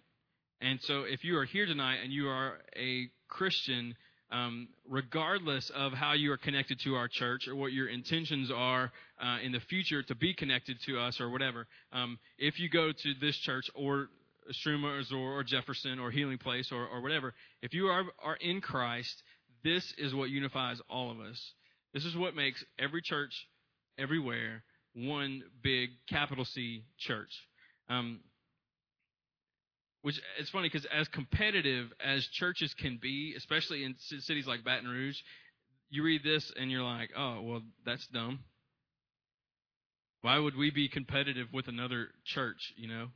And 0.61 0.79
so, 0.83 1.03
if 1.03 1.23
you 1.23 1.37
are 1.37 1.45
here 1.45 1.65
tonight 1.65 1.97
and 2.03 2.13
you 2.13 2.29
are 2.29 2.59
a 2.77 3.09
Christian, 3.27 3.95
um, 4.31 4.69
regardless 4.87 5.69
of 5.75 5.91
how 5.93 6.13
you 6.13 6.31
are 6.31 6.37
connected 6.37 6.79
to 6.83 6.95
our 6.95 7.07
church 7.07 7.47
or 7.47 7.55
what 7.55 7.73
your 7.73 7.87
intentions 7.87 8.49
are 8.49 8.91
uh, 9.21 9.37
in 9.43 9.51
the 9.51 9.59
future 9.59 10.01
to 10.03 10.15
be 10.15 10.33
connected 10.33 10.77
to 10.85 10.99
us 10.99 11.19
or 11.19 11.29
whatever, 11.29 11.67
um, 11.91 12.17
if 12.37 12.59
you 12.59 12.69
go 12.69 12.91
to 12.91 13.13
this 13.19 13.35
church 13.37 13.69
or 13.75 14.07
Strumers 14.65 15.11
or, 15.11 15.39
or 15.39 15.43
Jefferson 15.43 15.99
or 15.99 16.11
Healing 16.11 16.37
Place 16.37 16.71
or, 16.71 16.87
or 16.87 17.01
whatever, 17.01 17.33
if 17.61 17.73
you 17.73 17.87
are, 17.87 18.03
are 18.23 18.37
in 18.37 18.61
Christ, 18.61 19.21
this 19.63 19.93
is 19.97 20.15
what 20.15 20.29
unifies 20.29 20.79
all 20.89 21.11
of 21.11 21.19
us. 21.19 21.53
This 21.93 22.05
is 22.05 22.15
what 22.15 22.35
makes 22.35 22.63
every 22.79 23.01
church 23.01 23.33
everywhere 23.97 24.63
one 24.93 25.43
big 25.61 25.89
capital 26.09 26.45
C 26.45 26.83
church. 26.97 27.31
Um, 27.89 28.21
which 30.01 30.19
it's 30.39 30.49
funny 30.49 30.67
because 30.67 30.85
as 30.85 31.07
competitive 31.07 31.91
as 32.03 32.25
churches 32.27 32.73
can 32.73 32.97
be, 33.01 33.33
especially 33.37 33.83
in 33.83 33.95
cities 33.97 34.47
like 34.47 34.63
Baton 34.63 34.89
Rouge, 34.89 35.17
you 35.89 36.03
read 36.03 36.23
this 36.23 36.51
and 36.57 36.71
you're 36.71 36.83
like, 36.83 37.11
oh, 37.17 37.41
well, 37.41 37.61
that's 37.85 38.05
dumb. 38.07 38.39
Why 40.21 40.37
would 40.37 40.55
we 40.55 40.71
be 40.71 40.87
competitive 40.87 41.47
with 41.53 41.67
another 41.67 42.09
church, 42.25 42.73
you 42.77 42.87
know? 42.87 43.07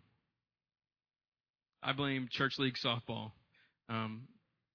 I 1.82 1.94
blame 1.94 2.27
church 2.32 2.58
league 2.58 2.75
softball 2.84 3.32
um, 3.89 4.27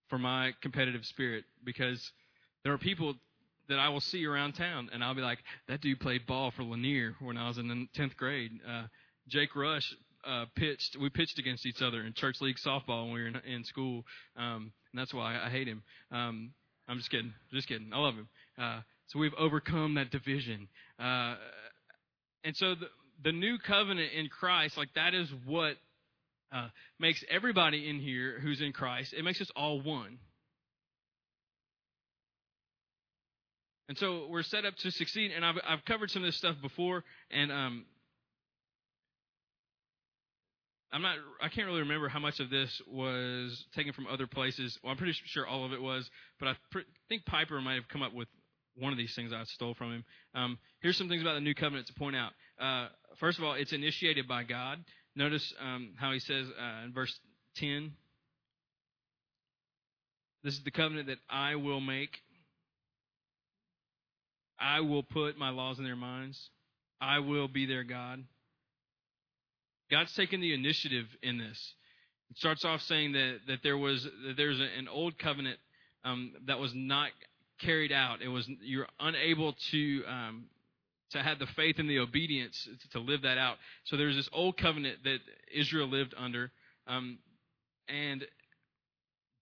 for 0.08 0.18
my 0.18 0.52
competitive 0.62 1.04
spirit 1.04 1.44
because 1.64 2.12
there 2.62 2.72
are 2.72 2.78
people 2.78 3.14
that 3.68 3.78
I 3.78 3.88
will 3.88 4.00
see 4.00 4.26
around 4.26 4.52
town, 4.52 4.90
and 4.92 5.02
I'll 5.02 5.14
be 5.14 5.22
like, 5.22 5.38
that 5.68 5.80
dude 5.80 6.00
played 6.00 6.26
ball 6.26 6.52
for 6.52 6.62
Lanier 6.62 7.14
when 7.20 7.36
I 7.36 7.48
was 7.48 7.58
in 7.58 7.68
the 7.68 7.86
10th 8.00 8.16
grade. 8.16 8.52
Uh, 8.68 8.84
Jake 9.28 9.54
Rush 9.54 9.94
uh, 10.26 10.46
pitched. 10.56 10.96
We 11.00 11.10
pitched 11.10 11.38
against 11.38 11.66
each 11.66 11.82
other 11.82 12.02
in 12.02 12.12
church 12.14 12.40
league 12.40 12.56
softball 12.56 13.04
when 13.04 13.14
we 13.14 13.20
were 13.22 13.28
in, 13.28 13.36
in 13.46 13.64
school, 13.64 14.04
um, 14.36 14.72
and 14.92 15.00
that's 15.00 15.14
why 15.14 15.36
I, 15.36 15.46
I 15.46 15.50
hate 15.50 15.68
him. 15.68 15.82
Um, 16.10 16.52
I'm 16.88 16.98
just 16.98 17.10
kidding, 17.10 17.32
just 17.52 17.68
kidding. 17.68 17.90
I 17.92 17.98
love 17.98 18.14
him. 18.14 18.28
Uh, 18.58 18.80
so 19.06 19.18
we've 19.18 19.34
overcome 19.38 19.94
that 19.94 20.10
division, 20.10 20.68
uh, 20.98 21.34
and 22.44 22.56
so 22.56 22.74
the 22.74 22.86
the 23.22 23.32
new 23.32 23.58
covenant 23.58 24.12
in 24.12 24.28
Christ, 24.28 24.76
like 24.76 24.94
that, 24.94 25.14
is 25.14 25.28
what 25.44 25.76
uh, 26.52 26.68
makes 26.98 27.22
everybody 27.30 27.88
in 27.88 28.00
here 28.00 28.38
who's 28.40 28.60
in 28.60 28.72
Christ. 28.72 29.12
It 29.12 29.24
makes 29.24 29.40
us 29.40 29.50
all 29.54 29.80
one. 29.80 30.18
And 33.88 33.98
so 33.98 34.28
we're 34.30 34.44
set 34.44 34.64
up 34.64 34.76
to 34.76 34.90
succeed. 34.92 35.32
And 35.34 35.44
I've, 35.44 35.56
I've 35.66 35.84
covered 35.84 36.10
some 36.10 36.22
of 36.22 36.28
this 36.28 36.36
stuff 36.36 36.56
before, 36.62 37.04
and 37.30 37.50
um, 37.50 37.84
I'm 40.92 41.02
not. 41.02 41.16
I 41.40 41.48
can't 41.48 41.66
really 41.66 41.80
remember 41.80 42.08
how 42.08 42.18
much 42.18 42.40
of 42.40 42.50
this 42.50 42.80
was 42.88 43.64
taken 43.76 43.92
from 43.92 44.06
other 44.08 44.26
places. 44.26 44.76
Well, 44.82 44.90
I'm 44.90 44.96
pretty 44.96 45.14
sure 45.26 45.46
all 45.46 45.64
of 45.64 45.72
it 45.72 45.80
was, 45.80 46.08
but 46.38 46.48
I 46.48 46.56
pr- 46.72 46.80
think 47.08 47.24
Piper 47.26 47.60
might 47.60 47.74
have 47.74 47.88
come 47.88 48.02
up 48.02 48.12
with 48.12 48.28
one 48.76 48.92
of 48.92 48.98
these 48.98 49.14
things 49.14 49.32
I 49.32 49.42
stole 49.44 49.74
from 49.74 49.92
him. 49.92 50.04
Um, 50.34 50.58
here's 50.80 50.96
some 50.96 51.08
things 51.08 51.22
about 51.22 51.34
the 51.34 51.40
new 51.40 51.54
covenant 51.54 51.86
to 51.88 51.94
point 51.94 52.16
out. 52.16 52.32
Uh, 52.60 52.88
first 53.18 53.38
of 53.38 53.44
all, 53.44 53.54
it's 53.54 53.72
initiated 53.72 54.26
by 54.26 54.42
God. 54.42 54.78
Notice 55.14 55.52
um, 55.60 55.92
how 55.96 56.12
he 56.12 56.18
says 56.18 56.46
uh, 56.58 56.84
in 56.84 56.92
verse 56.92 57.12
10. 57.56 57.92
This 60.42 60.54
is 60.54 60.64
the 60.64 60.70
covenant 60.70 61.08
that 61.08 61.18
I 61.28 61.56
will 61.56 61.80
make. 61.80 62.16
I 64.58 64.80
will 64.80 65.02
put 65.02 65.38
my 65.38 65.50
laws 65.50 65.78
in 65.78 65.84
their 65.84 65.96
minds. 65.96 66.50
I 67.00 67.18
will 67.18 67.48
be 67.48 67.66
their 67.66 67.84
God. 67.84 68.24
God's 69.90 70.14
taken 70.14 70.40
the 70.40 70.54
initiative 70.54 71.06
in 71.22 71.38
this. 71.38 71.74
It 72.30 72.38
starts 72.38 72.64
off 72.64 72.80
saying 72.82 73.12
that, 73.12 73.38
that 73.48 73.58
there 73.62 73.76
was 73.76 74.04
that 74.04 74.36
there's 74.36 74.60
an 74.60 74.88
old 74.88 75.18
covenant 75.18 75.58
um, 76.04 76.32
that 76.46 76.58
was 76.58 76.72
not 76.74 77.10
carried 77.60 77.92
out. 77.92 78.22
It 78.22 78.28
was 78.28 78.48
you're 78.62 78.86
unable 79.00 79.54
to 79.72 80.02
um, 80.06 80.44
to 81.10 81.22
have 81.22 81.38
the 81.38 81.46
faith 81.56 81.76
and 81.78 81.90
the 81.90 81.98
obedience 81.98 82.68
to 82.92 83.00
live 83.00 83.22
that 83.22 83.36
out. 83.36 83.56
So 83.84 83.96
there's 83.96 84.16
this 84.16 84.28
old 84.32 84.56
covenant 84.56 85.02
that 85.04 85.18
Israel 85.52 85.88
lived 85.88 86.14
under, 86.16 86.52
um, 86.86 87.18
and 87.88 88.24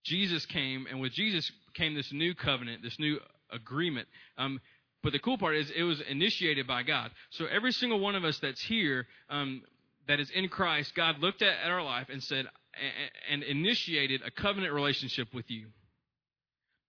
Jesus 0.04 0.46
came, 0.46 0.86
and 0.88 1.00
with 1.00 1.12
Jesus 1.12 1.50
came 1.74 1.94
this 1.94 2.10
new 2.12 2.34
covenant, 2.34 2.82
this 2.82 2.98
new 2.98 3.18
agreement. 3.50 4.08
Um, 4.38 4.60
but 5.02 5.12
the 5.12 5.18
cool 5.18 5.38
part 5.38 5.56
is 5.56 5.70
it 5.70 5.82
was 5.82 6.00
initiated 6.00 6.66
by 6.66 6.82
God. 6.82 7.10
So 7.30 7.44
every 7.46 7.72
single 7.72 8.00
one 8.00 8.14
of 8.14 8.24
us 8.24 8.38
that's 8.40 8.60
here, 8.62 9.06
um, 9.28 9.62
that 10.08 10.20
is 10.20 10.30
in 10.30 10.48
Christ, 10.48 10.94
God 10.94 11.18
looked 11.20 11.42
at, 11.42 11.54
at 11.64 11.70
our 11.70 11.82
life 11.82 12.08
and 12.10 12.22
said, 12.22 12.46
and 13.30 13.42
initiated 13.42 14.22
a 14.22 14.30
covenant 14.30 14.72
relationship 14.72 15.28
with 15.32 15.50
you. 15.50 15.66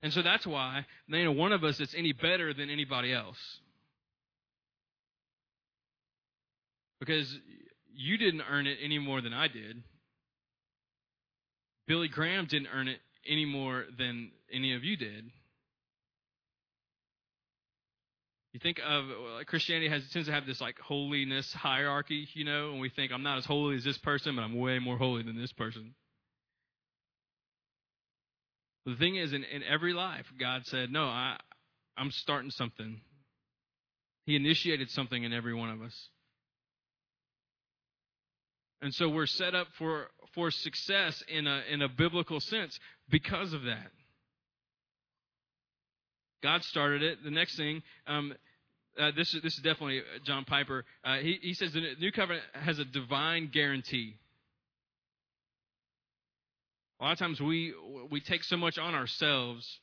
And 0.01 0.13
so 0.13 0.21
that's 0.21 0.47
why 0.47 0.85
there 1.09 1.19
ain't 1.19 1.37
one 1.37 1.51
of 1.51 1.63
us 1.63 1.77
that's 1.77 1.93
any 1.93 2.13
better 2.13 2.53
than 2.53 2.69
anybody 2.69 3.13
else. 3.13 3.37
Because 6.99 7.33
you 7.93 8.17
didn't 8.17 8.43
earn 8.49 8.67
it 8.67 8.77
any 8.81 8.99
more 8.99 9.21
than 9.21 9.33
I 9.33 9.47
did. 9.47 9.83
Billy 11.87 12.07
Graham 12.07 12.45
didn't 12.45 12.69
earn 12.73 12.87
it 12.87 12.99
any 13.27 13.45
more 13.45 13.85
than 13.97 14.31
any 14.51 14.73
of 14.75 14.83
you 14.83 14.95
did. 14.95 15.31
You 18.59 18.73
think 18.73 18.81
of 18.85 19.05
well, 19.07 19.41
Christianity 19.45 19.87
has 19.87 20.03
tends 20.11 20.27
to 20.27 20.33
have 20.33 20.45
this 20.45 20.59
like 20.59 20.77
holiness 20.79 21.53
hierarchy, 21.53 22.27
you 22.33 22.43
know, 22.43 22.71
and 22.71 22.81
we 22.81 22.89
think 22.89 23.13
I'm 23.13 23.23
not 23.23 23.37
as 23.37 23.45
holy 23.45 23.77
as 23.77 23.85
this 23.85 23.97
person, 23.99 24.35
but 24.35 24.41
I'm 24.41 24.57
way 24.59 24.79
more 24.79 24.97
holy 24.97 25.23
than 25.23 25.39
this 25.39 25.53
person. 25.53 25.93
The 28.85 28.97
thing 28.97 29.15
is, 29.15 29.31
in, 29.31 29.45
in 29.45 29.63
every 29.63 29.93
life, 29.93 30.25
God 30.37 30.65
said, 30.65 30.91
"No, 30.91 31.05
I, 31.05 31.37
I'm 31.95 32.11
starting 32.11 32.51
something." 32.51 32.99
He 34.25 34.35
initiated 34.35 34.89
something 34.89 35.23
in 35.23 35.31
every 35.31 35.53
one 35.53 35.69
of 35.69 35.81
us, 35.81 36.09
and 38.81 38.93
so 38.93 39.07
we're 39.07 39.25
set 39.25 39.55
up 39.55 39.67
for 39.77 40.07
for 40.35 40.51
success 40.51 41.23
in 41.29 41.47
a 41.47 41.61
in 41.71 41.81
a 41.81 41.87
biblical 41.87 42.41
sense 42.41 42.77
because 43.09 43.53
of 43.53 43.63
that. 43.63 43.87
God 46.43 46.63
started 46.63 47.03
it. 47.03 47.23
The 47.23 47.31
next 47.31 47.57
thing, 47.57 47.83
um, 48.07 48.33
uh, 48.99 49.11
this 49.15 49.33
is 49.33 49.41
this 49.41 49.53
is 49.53 49.61
definitely 49.61 50.01
John 50.25 50.45
Piper. 50.45 50.85
Uh, 51.03 51.17
he 51.17 51.39
he 51.41 51.53
says 51.53 51.73
the 51.73 51.81
new 51.99 52.11
covenant 52.11 52.43
has 52.53 52.79
a 52.79 52.85
divine 52.85 53.49
guarantee. 53.51 54.15
A 56.99 57.05
lot 57.05 57.11
of 57.13 57.17
times 57.17 57.39
we 57.39 57.73
we 58.11 58.19
take 58.19 58.43
so 58.43 58.57
much 58.57 58.77
on 58.77 58.93
ourselves, 58.93 59.79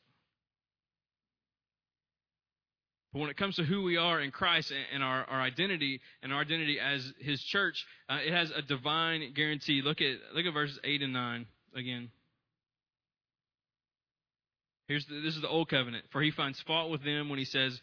but 3.13 3.21
when 3.21 3.31
it 3.31 3.37
comes 3.37 3.57
to 3.57 3.65
who 3.65 3.83
we 3.83 3.97
are 3.97 4.21
in 4.21 4.31
Christ 4.31 4.73
and 4.93 5.03
our, 5.03 5.25
our 5.25 5.41
identity 5.41 6.01
and 6.23 6.33
our 6.33 6.43
identity 6.43 6.79
as 6.79 7.11
His 7.19 7.43
church, 7.43 7.87
uh, 8.11 8.19
it 8.25 8.33
has 8.33 8.51
a 8.51 8.61
divine 8.61 9.33
guarantee. 9.35 9.81
Look 9.83 10.03
at 10.03 10.17
look 10.35 10.45
at 10.45 10.53
verses 10.53 10.79
eight 10.85 11.01
and 11.01 11.15
nine 11.15 11.47
again. 11.75 12.11
Here's 14.89 15.05
the, 15.07 15.21
this 15.21 15.35
is 15.35 15.43
the 15.43 15.49
old 15.49 15.69
covenant. 15.69 16.05
For 16.11 16.23
he 16.23 16.31
finds 16.31 16.61
fault 16.61 16.91
with 16.91 17.03
them 17.03 17.29
when 17.29 17.39
he 17.39 17.45
says, 17.45 17.81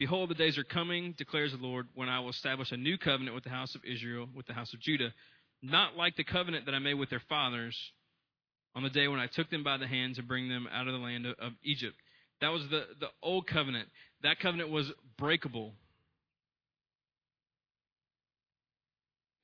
Behold, 0.00 0.30
the 0.30 0.34
days 0.34 0.56
are 0.56 0.64
coming, 0.64 1.14
declares 1.18 1.52
the 1.52 1.58
Lord, 1.58 1.86
when 1.94 2.08
I 2.08 2.20
will 2.20 2.30
establish 2.30 2.72
a 2.72 2.76
new 2.78 2.96
covenant 2.96 3.34
with 3.34 3.44
the 3.44 3.50
house 3.50 3.74
of 3.74 3.82
Israel, 3.84 4.26
with 4.34 4.46
the 4.46 4.54
house 4.54 4.72
of 4.72 4.80
Judah, 4.80 5.12
not 5.60 5.94
like 5.94 6.16
the 6.16 6.24
covenant 6.24 6.64
that 6.64 6.74
I 6.74 6.78
made 6.78 6.94
with 6.94 7.10
their 7.10 7.22
fathers 7.28 7.76
on 8.74 8.82
the 8.82 8.88
day 8.88 9.08
when 9.08 9.20
I 9.20 9.26
took 9.26 9.50
them 9.50 9.62
by 9.62 9.76
the 9.76 9.86
hand 9.86 10.14
to 10.16 10.22
bring 10.22 10.48
them 10.48 10.66
out 10.72 10.88
of 10.88 10.94
the 10.94 10.98
land 10.98 11.26
of, 11.26 11.52
Egypt. 11.62 11.94
That 12.40 12.48
was 12.48 12.62
the, 12.70 12.86
the 12.98 13.08
old 13.22 13.46
covenant. 13.46 13.90
That 14.22 14.40
covenant 14.40 14.70
was 14.70 14.90
breakable. 15.18 15.74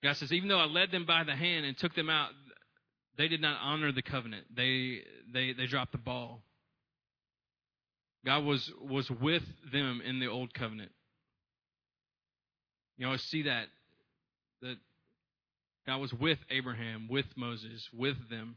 God 0.02 0.16
says, 0.16 0.32
even 0.32 0.48
though 0.48 0.58
I 0.58 0.64
led 0.64 0.90
them 0.90 1.04
by 1.04 1.24
the 1.24 1.36
hand 1.36 1.66
and 1.66 1.76
took 1.76 1.94
them 1.94 2.08
out, 2.08 2.30
they 3.18 3.28
did 3.28 3.42
not 3.42 3.58
honor 3.62 3.92
the 3.92 4.00
covenant. 4.00 4.46
They 4.56 5.00
they 5.30 5.52
they 5.52 5.66
dropped 5.66 5.92
the 5.92 5.98
ball. 5.98 6.40
God 8.26 8.44
was, 8.44 8.72
was 8.82 9.08
with 9.08 9.44
them 9.72 10.02
in 10.04 10.18
the 10.18 10.26
old 10.26 10.52
covenant. 10.52 10.90
You 12.98 13.06
know, 13.06 13.12
I 13.12 13.18
see 13.18 13.42
that, 13.42 13.66
that 14.62 14.76
God 15.86 15.98
was 15.98 16.12
with 16.12 16.38
Abraham, 16.50 17.06
with 17.08 17.26
Moses, 17.36 17.88
with 17.92 18.16
them. 18.28 18.56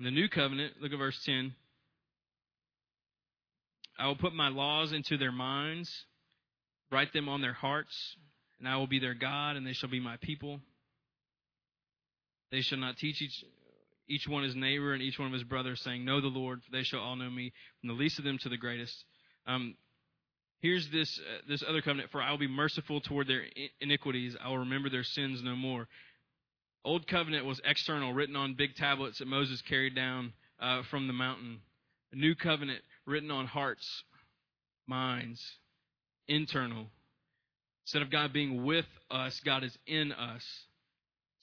In 0.00 0.06
the 0.06 0.10
new 0.10 0.28
covenant, 0.28 0.74
look 0.80 0.92
at 0.92 0.98
verse 0.98 1.18
10. 1.24 1.54
I 3.96 4.08
will 4.08 4.16
put 4.16 4.34
my 4.34 4.48
laws 4.48 4.92
into 4.92 5.16
their 5.16 5.30
minds, 5.30 5.88
write 6.90 7.12
them 7.12 7.28
on 7.28 7.42
their 7.42 7.52
hearts, 7.52 7.94
and 8.58 8.66
I 8.66 8.76
will 8.76 8.88
be 8.88 8.98
their 8.98 9.14
God, 9.14 9.54
and 9.54 9.64
they 9.64 9.74
shall 9.74 9.90
be 9.90 10.00
my 10.00 10.16
people. 10.16 10.58
They 12.50 12.62
shall 12.62 12.78
not 12.78 12.96
teach 12.96 13.22
each 13.22 13.44
each 14.08 14.28
one 14.28 14.44
his 14.44 14.56
neighbor 14.56 14.92
and 14.92 15.02
each 15.02 15.18
one 15.18 15.26
of 15.26 15.32
his 15.32 15.44
brothers, 15.44 15.80
saying, 15.82 16.04
Know 16.04 16.20
the 16.20 16.26
Lord, 16.26 16.62
for 16.62 16.70
they 16.70 16.82
shall 16.82 17.00
all 17.00 17.16
know 17.16 17.30
me, 17.30 17.52
from 17.80 17.88
the 17.88 17.94
least 17.94 18.18
of 18.18 18.24
them 18.24 18.38
to 18.38 18.48
the 18.48 18.56
greatest. 18.56 19.04
Um, 19.46 19.74
here's 20.60 20.88
this 20.90 21.18
uh, 21.18 21.42
this 21.48 21.62
other 21.66 21.82
covenant: 21.82 22.10
For 22.10 22.22
I 22.22 22.30
will 22.30 22.38
be 22.38 22.48
merciful 22.48 23.00
toward 23.00 23.26
their 23.26 23.44
iniquities; 23.80 24.36
I 24.42 24.48
will 24.48 24.58
remember 24.58 24.90
their 24.90 25.04
sins 25.04 25.42
no 25.42 25.56
more. 25.56 25.88
Old 26.84 27.06
covenant 27.06 27.46
was 27.46 27.60
external, 27.64 28.12
written 28.12 28.34
on 28.34 28.54
big 28.54 28.74
tablets 28.74 29.18
that 29.18 29.28
Moses 29.28 29.62
carried 29.62 29.94
down 29.94 30.32
uh, 30.60 30.82
from 30.90 31.06
the 31.06 31.12
mountain. 31.12 31.60
A 32.12 32.16
new 32.16 32.34
covenant 32.34 32.80
written 33.06 33.30
on 33.30 33.46
hearts, 33.46 34.02
minds, 34.86 35.40
internal. 36.28 36.86
Instead 37.84 38.02
of 38.02 38.10
God 38.10 38.32
being 38.32 38.64
with 38.64 38.86
us, 39.10 39.40
God 39.44 39.64
is 39.64 39.76
in 39.86 40.12
us. 40.12 40.44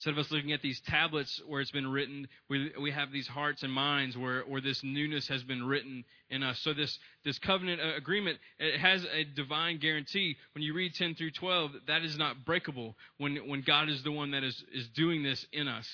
Instead 0.00 0.12
of 0.14 0.18
us 0.24 0.30
looking 0.30 0.52
at 0.52 0.62
these 0.62 0.80
tablets 0.80 1.42
where 1.46 1.60
it's 1.60 1.72
been 1.72 1.86
written, 1.86 2.26
we, 2.48 2.72
we 2.80 2.90
have 2.90 3.12
these 3.12 3.28
hearts 3.28 3.62
and 3.62 3.70
minds 3.70 4.16
where, 4.16 4.40
where 4.44 4.62
this 4.62 4.82
newness 4.82 5.28
has 5.28 5.42
been 5.42 5.62
written 5.62 6.06
in 6.30 6.42
us. 6.42 6.58
So 6.60 6.72
this, 6.72 6.98
this 7.22 7.38
covenant 7.38 7.82
uh, 7.82 7.96
agreement, 7.98 8.38
it 8.58 8.80
has 8.80 9.04
a 9.12 9.24
divine 9.24 9.78
guarantee. 9.78 10.36
When 10.54 10.64
you 10.64 10.72
read 10.72 10.94
10 10.94 11.16
through 11.16 11.32
12, 11.32 11.72
that 11.86 12.00
is 12.02 12.16
not 12.16 12.46
breakable 12.46 12.96
when, 13.18 13.46
when 13.46 13.60
God 13.60 13.90
is 13.90 14.02
the 14.02 14.10
one 14.10 14.30
that 14.30 14.42
is, 14.42 14.64
is 14.72 14.88
doing 14.88 15.22
this 15.22 15.46
in 15.52 15.68
us. 15.68 15.86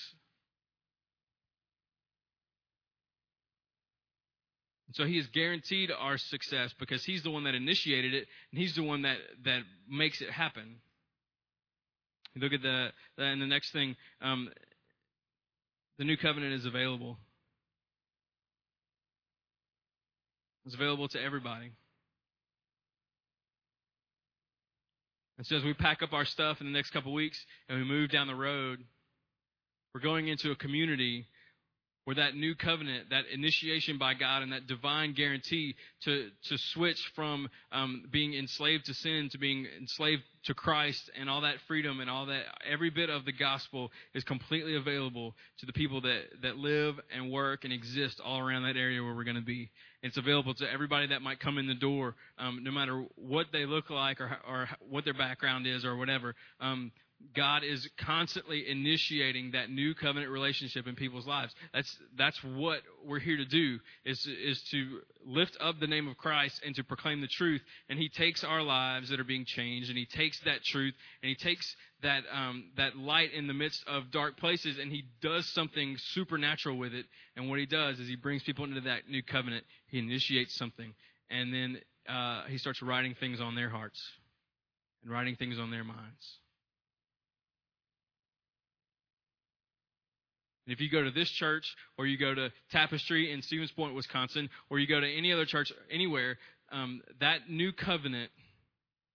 So 4.93 5.03
he 5.03 5.17
is 5.17 5.27
guaranteed 5.27 5.91
our 5.91 6.17
success 6.17 6.73
because 6.79 7.03
he's 7.03 7.23
the 7.23 7.29
one 7.29 7.43
that 7.43 7.55
initiated 7.55 8.13
it 8.13 8.25
and 8.53 8.61
he's 8.61 8.73
the 8.73 8.83
one 8.83 9.01
that, 9.01 9.17
that 9.43 9.63
makes 9.89 10.21
it 10.21 10.29
happen. 10.29 10.77
Look 12.39 12.53
at 12.53 12.61
that. 12.61 12.91
and 13.17 13.41
the 13.41 13.45
next 13.45 13.71
thing. 13.71 13.95
Um, 14.21 14.49
the 15.97 16.05
new 16.05 16.17
covenant 16.17 16.53
is 16.53 16.65
available. 16.65 17.17
It's 20.65 20.75
available 20.75 21.07
to 21.09 21.21
everybody. 21.21 21.71
And 25.37 25.45
so 25.45 25.55
as 25.55 25.63
we 25.63 25.73
pack 25.73 26.01
up 26.01 26.13
our 26.13 26.25
stuff 26.25 26.61
in 26.61 26.67
the 26.67 26.73
next 26.73 26.91
couple 26.91 27.13
weeks 27.13 27.43
and 27.69 27.77
we 27.79 27.85
move 27.85 28.11
down 28.11 28.27
the 28.27 28.35
road, 28.35 28.83
we're 29.93 30.01
going 30.01 30.27
into 30.27 30.51
a 30.51 30.55
community 30.55 31.25
where 32.07 32.15
that 32.15 32.35
new 32.35 32.55
covenant, 32.55 33.09
that 33.09 33.25
initiation 33.33 33.97
by 33.97 34.13
God, 34.13 34.41
and 34.41 34.53
that 34.53 34.65
divine 34.65 35.11
guarantee 35.11 35.75
to, 36.05 36.29
to 36.47 36.57
switch 36.71 36.97
from 37.13 37.49
um, 37.73 38.05
being 38.09 38.33
enslaved 38.33 38.85
to 38.85 38.93
sin 38.93 39.27
to 39.29 39.37
being 39.37 39.67
enslaved 39.77 40.23
to 40.45 40.53
Christ 40.53 41.11
and 41.19 41.29
all 41.29 41.41
that 41.41 41.55
freedom 41.67 41.99
and 41.99 42.09
all 42.09 42.27
that, 42.27 42.43
every 42.65 42.89
bit 42.89 43.09
of 43.09 43.25
the 43.25 43.33
gospel 43.33 43.91
is 44.15 44.23
completely 44.23 44.77
available 44.77 45.35
to 45.59 45.65
the 45.65 45.73
people 45.73 45.99
that, 45.99 46.21
that 46.43 46.55
live 46.55 46.95
and 47.13 47.29
work 47.29 47.65
and 47.65 47.73
exist 47.73 48.21
all 48.23 48.39
around 48.39 48.63
that 48.63 48.77
area 48.77 49.03
where 49.03 49.13
we're 49.13 49.25
going 49.25 49.35
to 49.35 49.41
be. 49.41 49.69
It's 50.01 50.15
available 50.15 50.53
to 50.53 50.71
everybody 50.71 51.07
that 51.07 51.21
might 51.21 51.41
come 51.41 51.57
in 51.57 51.67
the 51.67 51.75
door, 51.75 52.15
um, 52.37 52.61
no 52.63 52.71
matter 52.71 53.03
what 53.15 53.47
they 53.51 53.65
look 53.65 53.89
like 53.89 54.21
or, 54.21 54.37
or 54.47 54.69
what 54.79 55.03
their 55.03 55.13
background 55.13 55.67
is 55.67 55.83
or 55.83 55.97
whatever. 55.97 56.35
Um, 56.61 56.93
God 57.35 57.63
is 57.63 57.87
constantly 57.97 58.69
initiating 58.69 59.51
that 59.51 59.69
new 59.69 59.95
covenant 59.95 60.31
relationship 60.31 60.87
in 60.87 60.95
people's 60.95 61.25
lives. 61.25 61.53
That's 61.73 61.97
that's 62.15 62.43
what 62.43 62.81
we're 63.05 63.19
here 63.19 63.37
to 63.37 63.45
do 63.45 63.79
is 64.05 64.27
is 64.27 64.61
to 64.71 64.99
lift 65.25 65.57
up 65.59 65.79
the 65.79 65.87
name 65.87 66.07
of 66.07 66.17
Christ 66.17 66.61
and 66.65 66.75
to 66.75 66.83
proclaim 66.83 67.21
the 67.21 67.27
truth. 67.27 67.61
And 67.89 67.97
He 67.97 68.09
takes 68.09 68.43
our 68.43 68.61
lives 68.61 69.09
that 69.09 69.19
are 69.19 69.23
being 69.23 69.45
changed, 69.45 69.89
and 69.89 69.97
He 69.97 70.05
takes 70.05 70.39
that 70.41 70.63
truth, 70.63 70.93
and 71.23 71.29
He 71.29 71.35
takes 71.35 71.75
that 72.03 72.23
um, 72.31 72.65
that 72.77 72.95
light 72.95 73.33
in 73.33 73.47
the 73.47 73.53
midst 73.53 73.83
of 73.87 74.11
dark 74.11 74.37
places, 74.37 74.77
and 74.77 74.91
He 74.91 75.05
does 75.21 75.47
something 75.47 75.97
supernatural 76.13 76.77
with 76.77 76.93
it. 76.93 77.05
And 77.35 77.49
what 77.49 77.59
He 77.59 77.65
does 77.65 77.99
is 77.99 78.07
He 78.07 78.15
brings 78.15 78.43
people 78.43 78.65
into 78.65 78.81
that 78.81 79.09
new 79.09 79.23
covenant. 79.23 79.65
He 79.87 79.97
initiates 79.99 80.55
something, 80.55 80.93
and 81.31 81.51
then 81.51 81.81
uh, 82.07 82.43
He 82.45 82.59
starts 82.59 82.81
writing 82.81 83.15
things 83.19 83.41
on 83.41 83.55
their 83.55 83.69
hearts 83.69 84.01
and 85.03 85.11
writing 85.11 85.35
things 85.35 85.57
on 85.57 85.71
their 85.71 85.83
minds. 85.83 86.37
And 90.67 90.73
if 90.73 90.81
you 90.81 90.89
go 90.89 91.01
to 91.01 91.11
this 91.11 91.29
church, 91.29 91.65
or 91.97 92.05
you 92.05 92.17
go 92.17 92.35
to 92.35 92.51
Tapestry 92.71 93.31
in 93.31 93.41
Stevens 93.41 93.71
Point, 93.71 93.95
Wisconsin, 93.95 94.49
or 94.69 94.79
you 94.79 94.87
go 94.87 94.99
to 94.99 95.09
any 95.09 95.31
other 95.31 95.45
church 95.45 95.71
anywhere, 95.89 96.37
um, 96.73 97.01
that 97.21 97.49
new 97.49 97.71
covenant 97.71 98.29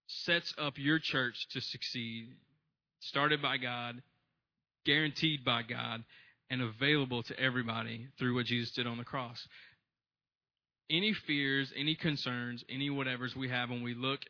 sets 0.06 0.54
up 0.56 0.78
your 0.78 0.98
church 0.98 1.46
to 1.50 1.60
succeed. 1.60 2.28
Started 3.00 3.42
by 3.42 3.58
God, 3.58 4.02
guaranteed 4.86 5.44
by 5.44 5.60
God, 5.62 6.04
and 6.48 6.62
available 6.62 7.22
to 7.24 7.38
everybody 7.38 8.08
through 8.18 8.34
what 8.34 8.46
Jesus 8.46 8.70
did 8.70 8.86
on 8.86 8.96
the 8.96 9.04
cross. 9.04 9.46
Any 10.88 11.12
fears, 11.12 11.70
any 11.76 11.94
concerns, 11.94 12.64
any 12.70 12.88
whatevers 12.88 13.36
we 13.36 13.50
have 13.50 13.68
when 13.68 13.82
we 13.82 13.94
look 13.94 14.20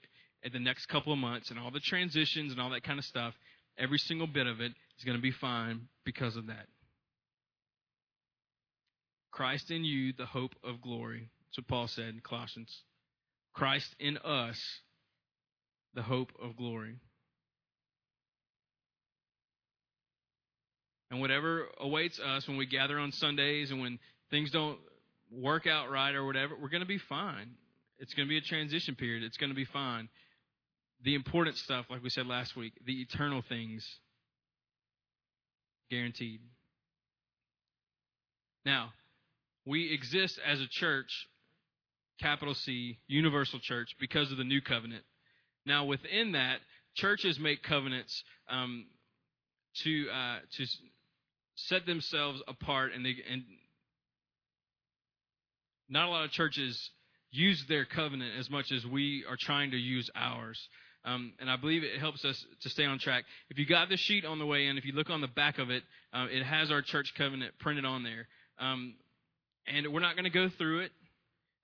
at 0.45 0.53
the 0.53 0.59
next 0.59 0.87
couple 0.87 1.13
of 1.13 1.21
months 1.21 1.51
and 1.51 1.59
all 1.59 1.71
the 1.71 1.79
transitions 1.79 2.51
and 2.51 2.61
all 2.61 2.71
that 2.71 2.83
kind 2.83 2.99
of 2.99 3.05
stuff, 3.05 3.35
every 3.79 3.99
single 3.99 4.27
bit 4.27 4.49
of 4.49 4.61
it 4.61 4.73
is 4.99 5.05
going 5.05 5.17
to 5.17 5.23
be 5.23 5.31
fine 5.31 5.83
because 6.05 6.35
of 6.35 6.49
that. 6.49 6.67
Christ 9.43 9.73
in 9.73 9.83
you, 9.85 10.13
the 10.13 10.25
hope 10.25 10.55
of 10.63 10.81
glory. 10.81 11.29
What 11.57 11.67
Paul 11.67 11.89
said 11.89 12.11
in 12.11 12.21
Colossians. 12.21 12.85
Christ 13.53 13.93
in 13.99 14.17
us, 14.19 14.57
the 15.95 16.03
hope 16.03 16.31
of 16.41 16.57
glory. 16.57 16.95
And 21.11 21.21
whatever 21.21 21.67
awaits 21.81 22.21
us 22.21 22.47
when 22.47 22.57
we 22.57 22.67
gather 22.67 23.01
on 23.01 23.11
Sundays 23.11 23.73
and 23.73 23.81
when 23.81 23.99
things 24.31 24.53
don't 24.53 24.79
work 25.29 25.67
out 25.67 25.91
right 25.91 26.15
or 26.15 26.25
whatever, 26.25 26.55
we're 26.55 26.69
going 26.69 26.83
to 26.83 26.87
be 26.87 26.99
fine. 26.99 27.57
It's 27.99 28.15
going 28.15 28.29
to 28.29 28.31
be 28.31 28.39
a 28.39 28.43
transition 28.43 28.95
period. 28.95 29.25
It's 29.25 29.39
going 29.39 29.51
to 29.51 29.57
be 29.57 29.65
fine. 29.65 30.09
The 31.03 31.17
important 31.17 31.57
stuff, 31.57 31.87
like 31.91 32.05
we 32.05 32.11
said 32.11 32.29
last 32.29 32.55
week, 32.55 32.75
the 32.87 33.01
eternal 33.01 33.43
things, 33.49 33.85
guaranteed. 35.91 36.43
Now, 38.65 38.93
we 39.65 39.93
exist 39.93 40.39
as 40.47 40.61
a 40.61 40.69
church, 40.69 41.11
capital 42.21 42.55
C, 42.55 42.99
universal 43.07 43.61
church, 43.61 43.95
because 44.01 44.31
of 44.33 44.39
the 44.39 44.45
new 44.45 44.61
covenant. 44.61 45.05
Now, 45.65 45.85
within 45.85 46.33
that, 46.33 46.59
churches 46.95 47.39
make 47.39 47.63
covenants 47.63 48.23
um, 48.51 48.87
to 49.85 50.07
uh, 50.11 50.39
to 50.57 50.67
set 51.55 51.87
themselves 51.87 52.43
apart, 52.49 52.93
and 52.95 53.05
they 53.05 53.15
and 53.31 53.43
not 55.89 56.09
a 56.09 56.11
lot 56.11 56.25
of 56.25 56.31
churches 56.31 56.91
use 57.31 57.65
their 57.69 57.85
covenant 57.85 58.33
as 58.39 58.51
much 58.51 58.73
as 58.73 58.85
we 58.85 59.25
are 59.29 59.37
trying 59.39 59.71
to 59.71 59.77
use 59.77 60.11
ours. 60.15 60.59
Um, 61.05 61.33
and 61.41 61.51
I 61.51 61.57
believe 61.57 61.83
it 61.83 61.99
helps 61.99 62.25
us 62.25 62.45
to 62.63 62.71
stay 62.71 62.85
on 62.85 62.99
track. 62.99 63.25
If 63.51 63.59
you 63.59 63.67
got 63.67 63.89
the 63.89 63.97
sheet 63.97 64.25
on 64.25 64.39
the 64.39 64.47
way 64.47 64.67
in, 64.67 64.79
if 64.79 64.85
you 64.85 64.93
look 64.93 65.11
on 65.11 65.21
the 65.21 65.27
back 65.27 65.59
of 65.59 65.69
it, 65.71 65.83
uh, 66.13 66.27
it 66.31 66.45
has 66.45 66.71
our 66.71 66.81
church 66.81 67.13
covenant 67.17 67.55
printed 67.59 67.85
on 67.85 68.05
there. 68.05 68.29
Um, 68.59 68.95
and 69.67 69.93
we're 69.93 70.01
not 70.01 70.17
going 70.17 70.25
to 70.25 70.31
go 70.31 70.49
through 70.57 70.81
it. 70.81 70.93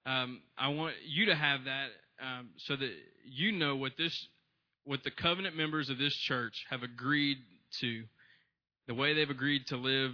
Um, 0.07 0.41
I 0.57 0.69
want 0.69 0.95
you 1.07 1.27
to 1.27 1.35
have 1.35 1.65
that 1.65 1.89
um, 2.21 2.51
so 2.57 2.77
that 2.77 2.91
you 3.25 3.53
know 3.53 3.77
what 3.77 3.93
this, 3.99 4.29
what 4.85 5.05
the 5.05 5.11
covenant 5.11 5.57
members 5.57 5.91
of 5.91 5.99
this 5.99 6.15
church 6.15 6.65
have 6.71 6.83
agreed 6.83 7.39
to, 7.81 8.05
the 8.87 8.95
way 8.95 9.15
they've 9.15 9.29
agreed 9.29 9.67
to 9.69 9.77
live 9.77 10.13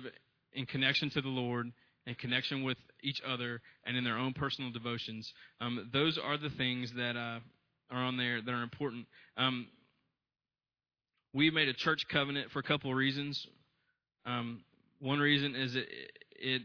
in 0.53 0.66
connection 0.66 1.11
to 1.11 1.20
the 1.20 1.29
Lord, 1.29 1.70
in 2.07 2.14
connection 2.16 2.64
with 2.64 2.79
each 3.03 3.20
other, 3.27 3.61
and 3.87 3.97
in 3.97 4.05
their 4.05 4.18
own 4.18 4.33
personal 4.33 4.70
devotions. 4.70 5.33
Um, 5.61 5.90
those 5.92 6.18
are 6.18 6.37
the 6.37 6.51
things 6.51 6.92
that 6.97 7.16
uh, 7.16 7.40
are 7.90 8.03
on 8.05 8.16
there 8.16 8.42
that 8.42 8.51
are 8.51 8.62
important. 8.62 9.07
Um, 9.37 9.68
we 11.33 11.51
made 11.51 11.68
a 11.68 11.75
church 11.75 12.03
covenant 12.11 12.51
for 12.53 12.61
a 12.61 12.62
couple 12.62 12.90
of 12.90 12.97
reasons. 12.97 13.47
Um, 14.27 14.64
one 15.01 15.18
reason 15.18 15.55
is 15.55 15.75
it, 15.75 15.88
it 16.37 16.62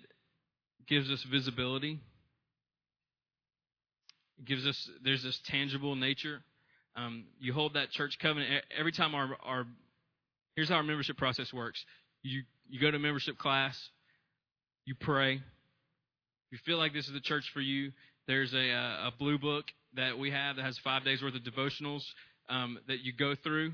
gives 0.89 1.09
us 1.11 1.23
visibility. 1.31 1.99
It 4.39 4.45
gives 4.45 4.65
us 4.65 4.89
there's 5.03 5.23
this 5.23 5.39
tangible 5.45 5.95
nature. 5.95 6.41
Um, 6.95 7.25
you 7.39 7.53
hold 7.53 7.75
that 7.75 7.91
church 7.91 8.17
covenant 8.19 8.63
every 8.77 8.91
time 8.91 9.13
our 9.15 9.37
our 9.43 9.65
here's 10.55 10.69
how 10.69 10.75
our 10.75 10.83
membership 10.83 11.17
process 11.17 11.53
works. 11.53 11.83
You 12.23 12.41
you 12.67 12.79
go 12.79 12.91
to 12.91 12.99
membership 12.99 13.37
class, 13.37 13.77
you 14.85 14.95
pray. 14.95 15.35
If 15.35 16.51
you 16.51 16.57
feel 16.65 16.77
like 16.77 16.93
this 16.93 17.07
is 17.07 17.13
the 17.13 17.19
church 17.21 17.45
for 17.53 17.61
you, 17.61 17.91
there's 18.27 18.53
a 18.53 18.71
a 18.71 19.13
blue 19.17 19.37
book 19.37 19.65
that 19.95 20.17
we 20.17 20.31
have 20.31 20.55
that 20.55 20.65
has 20.65 20.77
five 20.79 21.03
days 21.03 21.21
worth 21.21 21.35
of 21.35 21.41
devotionals 21.41 22.03
um, 22.49 22.79
that 22.87 22.99
you 23.01 23.13
go 23.13 23.35
through. 23.35 23.73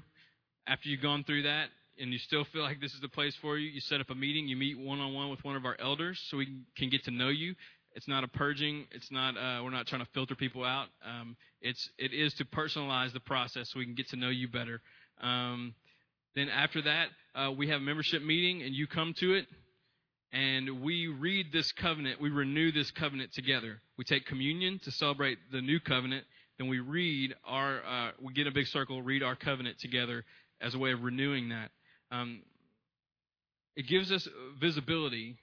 After 0.67 0.89
you've 0.89 1.01
gone 1.01 1.23
through 1.23 1.43
that, 1.43 1.69
and 1.99 2.11
you 2.11 2.19
still 2.19 2.43
feel 2.45 2.61
like 2.61 2.81
this 2.81 2.93
is 2.93 2.99
the 3.01 3.09
place 3.09 3.35
for 3.41 3.57
you, 3.57 3.69
you 3.69 3.79
set 3.79 4.01
up 4.01 4.09
a 4.09 4.15
meeting, 4.15 4.47
you 4.47 4.55
meet 4.55 4.77
one 4.77 4.99
on 4.99 5.13
one 5.13 5.29
with 5.29 5.43
one 5.43 5.55
of 5.55 5.65
our 5.65 5.75
elders 5.79 6.21
so 6.29 6.37
we 6.37 6.47
can 6.77 6.89
get 6.89 7.03
to 7.05 7.11
know 7.11 7.29
you. 7.29 7.55
It's 7.95 8.09
not 8.09 8.25
a 8.25 8.27
purging. 8.27 8.87
It's 8.91 9.09
not. 9.09 9.37
Uh, 9.37 9.63
we're 9.63 9.69
not 9.69 9.87
trying 9.87 10.03
to 10.03 10.11
filter 10.13 10.35
people 10.35 10.65
out. 10.65 10.87
Um, 11.05 11.37
it's 11.61 11.89
it 11.97 12.13
is 12.13 12.33
to 12.35 12.45
personalize 12.45 13.13
the 13.13 13.21
process 13.21 13.69
so 13.71 13.79
we 13.79 13.85
can 13.85 13.95
get 13.95 14.09
to 14.09 14.17
know 14.17 14.29
you 14.29 14.49
better. 14.49 14.81
Um, 15.21 15.73
then 16.35 16.49
after 16.49 16.81
that, 16.81 17.07
uh, 17.33 17.51
we 17.51 17.69
have 17.69 17.79
a 17.79 17.83
membership 17.83 18.21
meeting, 18.21 18.63
and 18.63 18.75
you 18.75 18.85
come 18.85 19.13
to 19.19 19.35
it, 19.35 19.47
and 20.33 20.81
we 20.81 21.07
read 21.07 21.53
this 21.53 21.71
covenant. 21.71 22.19
We 22.19 22.29
renew 22.29 22.73
this 22.73 22.91
covenant 22.91 23.31
together. 23.31 23.79
We 23.97 24.03
take 24.03 24.25
communion 24.25 24.79
to 24.83 24.91
celebrate 24.91 25.37
the 25.53 25.61
new 25.61 25.79
covenant. 25.79 26.25
Then 26.57 26.67
we 26.67 26.79
read 26.79 27.33
our. 27.45 27.77
Uh, 27.77 28.11
we 28.21 28.33
get 28.33 28.45
a 28.45 28.51
big 28.51 28.67
circle, 28.67 29.01
read 29.01 29.23
our 29.23 29.37
covenant 29.37 29.79
together 29.79 30.25
as 30.59 30.75
a 30.75 30.77
way 30.77 30.91
of 30.91 31.01
renewing 31.01 31.49
that. 31.49 31.71
Um, 32.11 32.41
it 33.75 33.87
gives 33.87 34.11
us 34.11 34.27
visibility. 34.59 35.37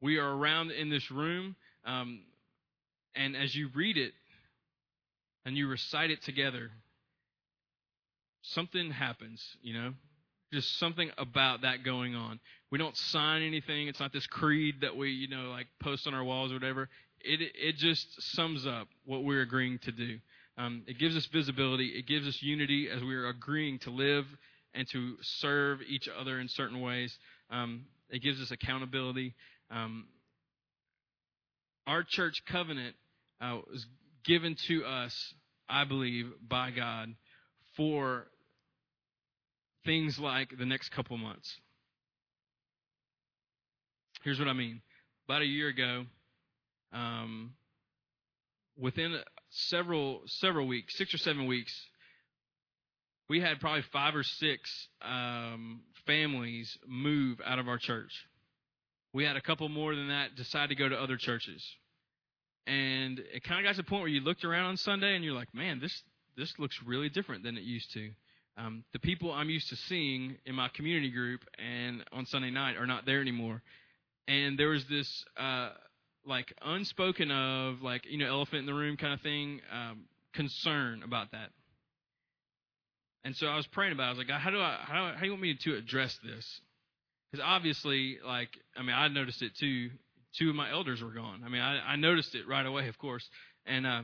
We 0.00 0.18
are 0.18 0.36
around 0.36 0.70
in 0.70 0.90
this 0.90 1.10
room, 1.10 1.56
um, 1.84 2.20
and 3.14 3.36
as 3.36 3.54
you 3.54 3.70
read 3.74 3.96
it 3.96 4.12
and 5.44 5.56
you 5.56 5.68
recite 5.68 6.10
it 6.10 6.22
together, 6.22 6.70
something 8.42 8.90
happens, 8.90 9.42
you 9.62 9.74
know? 9.74 9.92
Just 10.52 10.78
something 10.78 11.10
about 11.18 11.62
that 11.62 11.82
going 11.84 12.14
on. 12.14 12.38
We 12.70 12.78
don't 12.78 12.96
sign 12.96 13.42
anything. 13.42 13.88
It's 13.88 13.98
not 13.98 14.12
this 14.12 14.26
creed 14.26 14.76
that 14.82 14.96
we, 14.96 15.10
you 15.10 15.28
know, 15.28 15.50
like 15.50 15.66
post 15.82 16.06
on 16.06 16.14
our 16.14 16.22
walls 16.22 16.52
or 16.52 16.54
whatever. 16.54 16.88
It 17.20 17.40
it 17.54 17.76
just 17.76 18.06
sums 18.34 18.64
up 18.64 18.86
what 19.04 19.24
we're 19.24 19.42
agreeing 19.42 19.80
to 19.80 19.92
do. 19.92 20.18
Um, 20.56 20.84
it 20.86 20.98
gives 20.98 21.16
us 21.16 21.26
visibility. 21.26 21.88
It 21.88 22.06
gives 22.06 22.26
us 22.28 22.38
unity 22.42 22.88
as 22.88 23.02
we 23.02 23.14
are 23.16 23.28
agreeing 23.28 23.80
to 23.80 23.90
live 23.90 24.24
and 24.76 24.86
to 24.92 25.16
serve 25.22 25.80
each 25.88 26.08
other 26.08 26.38
in 26.38 26.48
certain 26.48 26.80
ways. 26.80 27.16
Um, 27.50 27.86
it 28.10 28.22
gives 28.22 28.40
us 28.40 28.50
accountability. 28.50 29.34
Um, 29.70 30.06
our 31.86 32.04
church 32.06 32.42
covenant 32.50 32.94
uh, 33.40 33.58
was 33.70 33.86
given 34.24 34.56
to 34.68 34.84
us, 34.84 35.34
I 35.68 35.84
believe, 35.84 36.26
by 36.46 36.70
God 36.70 37.14
for 37.76 38.26
things 39.84 40.18
like 40.18 40.56
the 40.58 40.66
next 40.66 40.90
couple 40.90 41.16
months. 41.16 41.54
Here's 44.22 44.38
what 44.38 44.48
I 44.48 44.52
mean. 44.52 44.82
About 45.28 45.42
a 45.42 45.46
year 45.46 45.68
ago, 45.68 46.04
um, 46.92 47.52
within 48.78 49.16
several 49.50 50.22
several 50.26 50.66
weeks, 50.66 50.96
six 50.96 51.14
or 51.14 51.18
seven 51.18 51.46
weeks, 51.46 51.72
we 53.28 53.40
had 53.40 53.60
probably 53.60 53.82
five 53.92 54.14
or 54.14 54.22
six 54.22 54.88
um, 55.02 55.80
families 56.06 56.76
move 56.86 57.40
out 57.44 57.58
of 57.58 57.68
our 57.68 57.78
church. 57.78 58.12
We 59.12 59.24
had 59.24 59.36
a 59.36 59.40
couple 59.40 59.68
more 59.68 59.94
than 59.94 60.08
that 60.08 60.36
decide 60.36 60.68
to 60.68 60.74
go 60.74 60.88
to 60.88 60.96
other 60.96 61.16
churches, 61.16 61.64
and 62.66 63.18
it 63.18 63.42
kind 63.44 63.60
of 63.60 63.68
got 63.68 63.76
to 63.76 63.82
the 63.82 63.88
point 63.88 64.02
where 64.02 64.10
you 64.10 64.20
looked 64.20 64.44
around 64.44 64.66
on 64.66 64.76
Sunday 64.76 65.14
and 65.14 65.24
you're 65.24 65.34
like, 65.34 65.54
"Man, 65.54 65.80
this 65.80 66.02
this 66.36 66.52
looks 66.58 66.78
really 66.84 67.08
different 67.08 67.42
than 67.42 67.56
it 67.56 67.62
used 67.62 67.92
to." 67.94 68.10
Um, 68.58 68.84
the 68.92 68.98
people 68.98 69.32
I'm 69.32 69.50
used 69.50 69.68
to 69.68 69.76
seeing 69.76 70.36
in 70.46 70.54
my 70.54 70.68
community 70.68 71.10
group 71.10 71.42
and 71.58 72.02
on 72.12 72.24
Sunday 72.26 72.50
night 72.50 72.76
are 72.76 72.86
not 72.86 73.04
there 73.04 73.20
anymore. 73.20 73.62
And 74.28 74.58
there 74.58 74.68
was 74.68 74.84
this 74.88 75.24
uh, 75.36 75.70
like 76.24 76.52
unspoken 76.62 77.30
of 77.30 77.82
like 77.82 78.02
you 78.08 78.18
know 78.18 78.28
elephant 78.28 78.60
in 78.60 78.66
the 78.66 78.74
room 78.74 78.96
kind 78.96 79.12
of 79.12 79.20
thing 79.20 79.60
um, 79.72 80.04
concern 80.34 81.02
about 81.02 81.32
that. 81.32 81.50
And 83.26 83.34
so 83.34 83.48
I 83.48 83.56
was 83.56 83.66
praying 83.66 83.92
about. 83.92 84.04
it. 84.04 84.06
I 84.06 84.10
was 84.10 84.18
like, 84.18 84.28
God, 84.28 84.40
how 84.40 84.50
do 84.50 84.60
I 84.60 84.78
how, 84.82 85.12
how 85.12 85.18
do 85.18 85.26
you 85.26 85.32
want 85.32 85.42
me 85.42 85.58
to 85.64 85.74
address 85.74 86.16
this? 86.22 86.60
Because 87.32 87.44
obviously, 87.44 88.18
like 88.24 88.50
I 88.76 88.82
mean, 88.82 88.94
I 88.94 89.08
noticed 89.08 89.42
it 89.42 89.50
too. 89.58 89.90
Two 90.38 90.50
of 90.50 90.54
my 90.54 90.70
elders 90.70 91.02
were 91.02 91.10
gone. 91.10 91.42
I 91.44 91.48
mean, 91.48 91.60
I, 91.60 91.80
I 91.80 91.96
noticed 91.96 92.36
it 92.36 92.46
right 92.46 92.64
away, 92.64 92.86
of 92.86 92.96
course. 92.98 93.28
And 93.66 93.84
uh, 93.84 94.02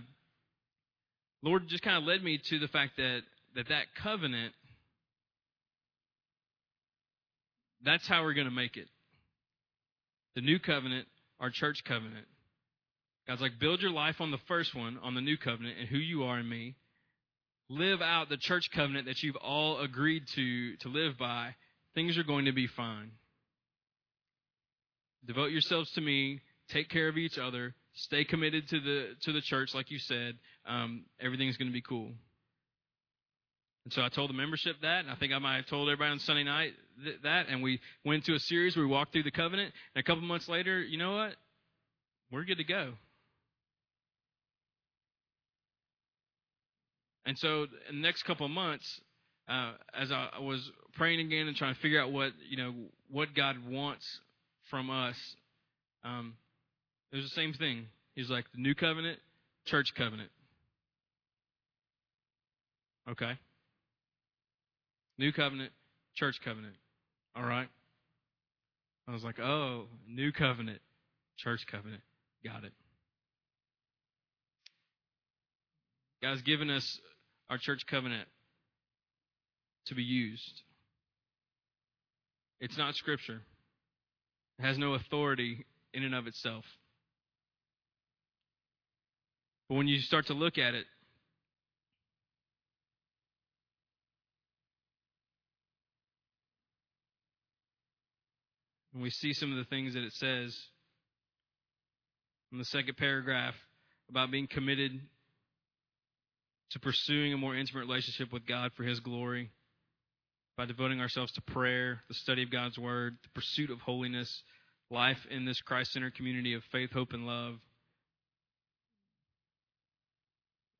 Lord 1.40 1.68
just 1.68 1.84
kind 1.84 1.98
of 1.98 2.02
led 2.02 2.24
me 2.24 2.40
to 2.50 2.58
the 2.58 2.66
fact 2.66 2.96
that 2.96 3.20
that 3.54 3.68
that 3.68 3.84
covenant 4.02 4.54
that's 7.84 8.08
how 8.08 8.24
we're 8.24 8.34
going 8.34 8.48
to 8.48 8.52
make 8.52 8.76
it. 8.76 8.88
The 10.34 10.40
new 10.40 10.58
covenant, 10.58 11.06
our 11.38 11.50
church 11.50 11.84
covenant. 11.86 12.26
God's 13.28 13.40
like, 13.40 13.60
build 13.60 13.82
your 13.82 13.92
life 13.92 14.16
on 14.20 14.32
the 14.32 14.38
first 14.48 14.74
one, 14.74 14.98
on 15.00 15.14
the 15.14 15.20
new 15.20 15.36
covenant, 15.36 15.76
and 15.78 15.88
who 15.88 15.98
you 15.98 16.24
are 16.24 16.40
in 16.40 16.48
me. 16.48 16.74
Live 17.72 18.02
out 18.02 18.28
the 18.28 18.36
church 18.36 18.64
covenant 18.74 19.06
that 19.06 19.22
you've 19.22 19.36
all 19.36 19.80
agreed 19.80 20.24
to 20.34 20.76
to 20.76 20.88
live 20.88 21.16
by. 21.16 21.54
Things 21.94 22.18
are 22.18 22.22
going 22.22 22.44
to 22.44 22.52
be 22.52 22.66
fine. 22.66 23.12
Devote 25.24 25.52
yourselves 25.52 25.90
to 25.92 26.02
me. 26.02 26.40
Take 26.68 26.90
care 26.90 27.08
of 27.08 27.16
each 27.16 27.38
other. 27.38 27.74
Stay 27.94 28.24
committed 28.24 28.68
to 28.68 28.78
the 28.78 29.06
to 29.22 29.32
the 29.32 29.40
church, 29.40 29.70
like 29.74 29.90
you 29.90 29.98
said. 29.98 30.34
Um, 30.66 31.06
everything's 31.18 31.56
going 31.56 31.68
to 31.68 31.72
be 31.72 31.80
cool. 31.80 32.12
And 33.84 33.92
so 33.94 34.02
I 34.02 34.10
told 34.10 34.28
the 34.28 34.34
membership 34.34 34.76
that, 34.82 35.00
and 35.00 35.10
I 35.10 35.14
think 35.14 35.32
I 35.32 35.38
might 35.38 35.56
have 35.56 35.66
told 35.66 35.88
everybody 35.88 36.10
on 36.12 36.18
Sunday 36.18 36.44
night 36.44 36.72
th- 37.02 37.16
that, 37.22 37.46
and 37.48 37.62
we 37.62 37.80
went 38.04 38.26
to 38.26 38.34
a 38.34 38.38
series 38.38 38.76
where 38.76 38.86
we 38.86 38.92
walked 38.92 39.12
through 39.12 39.22
the 39.22 39.30
covenant, 39.30 39.72
and 39.94 40.04
a 40.04 40.04
couple 40.04 40.22
months 40.22 40.46
later, 40.46 40.78
you 40.82 40.98
know 40.98 41.16
what? 41.16 41.36
We're 42.30 42.44
good 42.44 42.58
to 42.58 42.64
go. 42.64 42.92
And 47.24 47.38
so 47.38 47.66
in 47.88 47.96
the 47.96 48.02
next 48.02 48.24
couple 48.24 48.46
of 48.46 48.52
months, 48.52 49.00
uh, 49.48 49.72
as 49.94 50.10
I 50.10 50.38
was 50.40 50.70
praying 50.94 51.20
again 51.20 51.46
and 51.46 51.56
trying 51.56 51.74
to 51.74 51.80
figure 51.80 52.00
out 52.00 52.12
what 52.12 52.32
you 52.48 52.56
know 52.56 52.74
what 53.10 53.34
God 53.34 53.56
wants 53.68 54.06
from 54.70 54.90
us, 54.90 55.16
um, 56.04 56.34
it 57.12 57.16
was 57.16 57.24
the 57.24 57.30
same 57.30 57.52
thing. 57.52 57.86
He's 58.14 58.30
like 58.30 58.44
the 58.54 58.60
new 58.60 58.74
covenant, 58.74 59.18
church 59.66 59.92
covenant. 59.96 60.30
Okay. 63.08 63.32
New 65.18 65.32
covenant, 65.32 65.72
church 66.14 66.36
covenant. 66.44 66.74
All 67.36 67.44
right? 67.44 67.68
I 69.08 69.12
was 69.12 69.24
like, 69.24 69.40
oh, 69.40 69.86
new 70.08 70.32
covenant, 70.32 70.80
church 71.36 71.66
covenant. 71.70 72.02
Got 72.44 72.64
it. 72.64 72.72
God's 76.22 76.42
given 76.42 76.70
us 76.70 77.00
our 77.52 77.58
church 77.58 77.82
covenant 77.86 78.26
to 79.84 79.94
be 79.94 80.02
used. 80.02 80.62
It's 82.62 82.78
not 82.78 82.94
scripture. 82.94 83.42
It 84.58 84.62
has 84.62 84.78
no 84.78 84.94
authority 84.94 85.66
in 85.92 86.02
and 86.02 86.14
of 86.14 86.26
itself. 86.26 86.64
But 89.68 89.74
when 89.74 89.86
you 89.86 90.00
start 90.00 90.28
to 90.28 90.34
look 90.34 90.56
at 90.56 90.72
it, 90.72 90.86
And 98.94 99.02
we 99.02 99.08
see 99.08 99.32
some 99.32 99.50
of 99.50 99.56
the 99.56 99.64
things 99.64 99.94
that 99.94 100.02
it 100.02 100.12
says 100.12 100.54
in 102.52 102.58
the 102.58 102.64
second 102.66 102.98
paragraph 102.98 103.54
about 104.10 104.30
being 104.30 104.46
committed 104.46 105.00
to 106.72 106.80
pursuing 106.80 107.32
a 107.32 107.36
more 107.36 107.56
intimate 107.56 107.80
relationship 107.80 108.32
with 108.32 108.46
God 108.46 108.72
for 108.76 108.84
His 108.84 109.00
glory 109.00 109.50
by 110.56 110.66
devoting 110.66 111.00
ourselves 111.00 111.32
to 111.32 111.40
prayer, 111.40 112.00
the 112.08 112.14
study 112.14 112.42
of 112.42 112.50
God's 112.50 112.78
Word, 112.78 113.16
the 113.22 113.40
pursuit 113.40 113.70
of 113.70 113.80
holiness, 113.80 114.42
life 114.90 115.18
in 115.30 115.44
this 115.44 115.60
Christ 115.60 115.92
centered 115.92 116.14
community 116.14 116.54
of 116.54 116.62
faith, 116.72 116.90
hope, 116.92 117.12
and 117.12 117.26
love. 117.26 117.54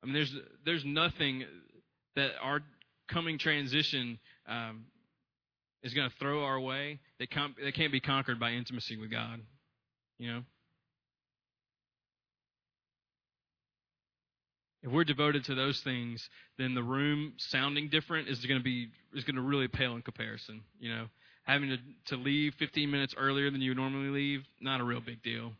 I 0.01 0.05
mean, 0.05 0.13
there's 0.13 0.35
there's 0.65 0.85
nothing 0.85 1.45
that 2.15 2.31
our 2.41 2.59
coming 3.07 3.39
transition 3.39 4.19
um, 4.47 4.85
is 5.83 5.93
going 5.93 6.09
to 6.09 6.15
throw 6.17 6.43
our 6.43 6.59
way, 6.59 6.99
they 7.19 7.25
can't, 7.25 7.53
they 7.61 7.71
can't 7.71 7.91
be 7.91 7.99
conquered 7.99 8.39
by 8.39 8.51
intimacy 8.51 8.97
with 8.97 9.11
God. 9.11 9.41
You 10.17 10.31
know? 10.31 10.41
If 14.83 14.91
we're 14.91 15.05
devoted 15.05 15.45
to 15.45 15.55
those 15.55 15.79
things, 15.79 16.27
then 16.57 16.75
the 16.75 16.83
room 16.83 17.33
sounding 17.37 17.87
different 17.87 18.27
is 18.27 18.45
going 18.45 18.59
to 18.59 18.63
be 18.63 18.89
is 19.13 19.23
going 19.23 19.37
to 19.37 19.41
really 19.41 19.69
pale 19.69 19.95
in 19.95 20.01
comparison. 20.01 20.61
You 20.77 20.93
know, 20.93 21.05
having 21.43 21.69
to 21.69 21.77
to 22.15 22.21
leave 22.21 22.53
15 22.59 22.91
minutes 22.91 23.15
earlier 23.17 23.49
than 23.49 23.61
you 23.61 23.73
normally 23.73 24.09
leave, 24.09 24.43
not 24.59 24.81
a 24.81 24.83
real 24.83 24.99
big 24.99 25.23
deal. 25.23 25.53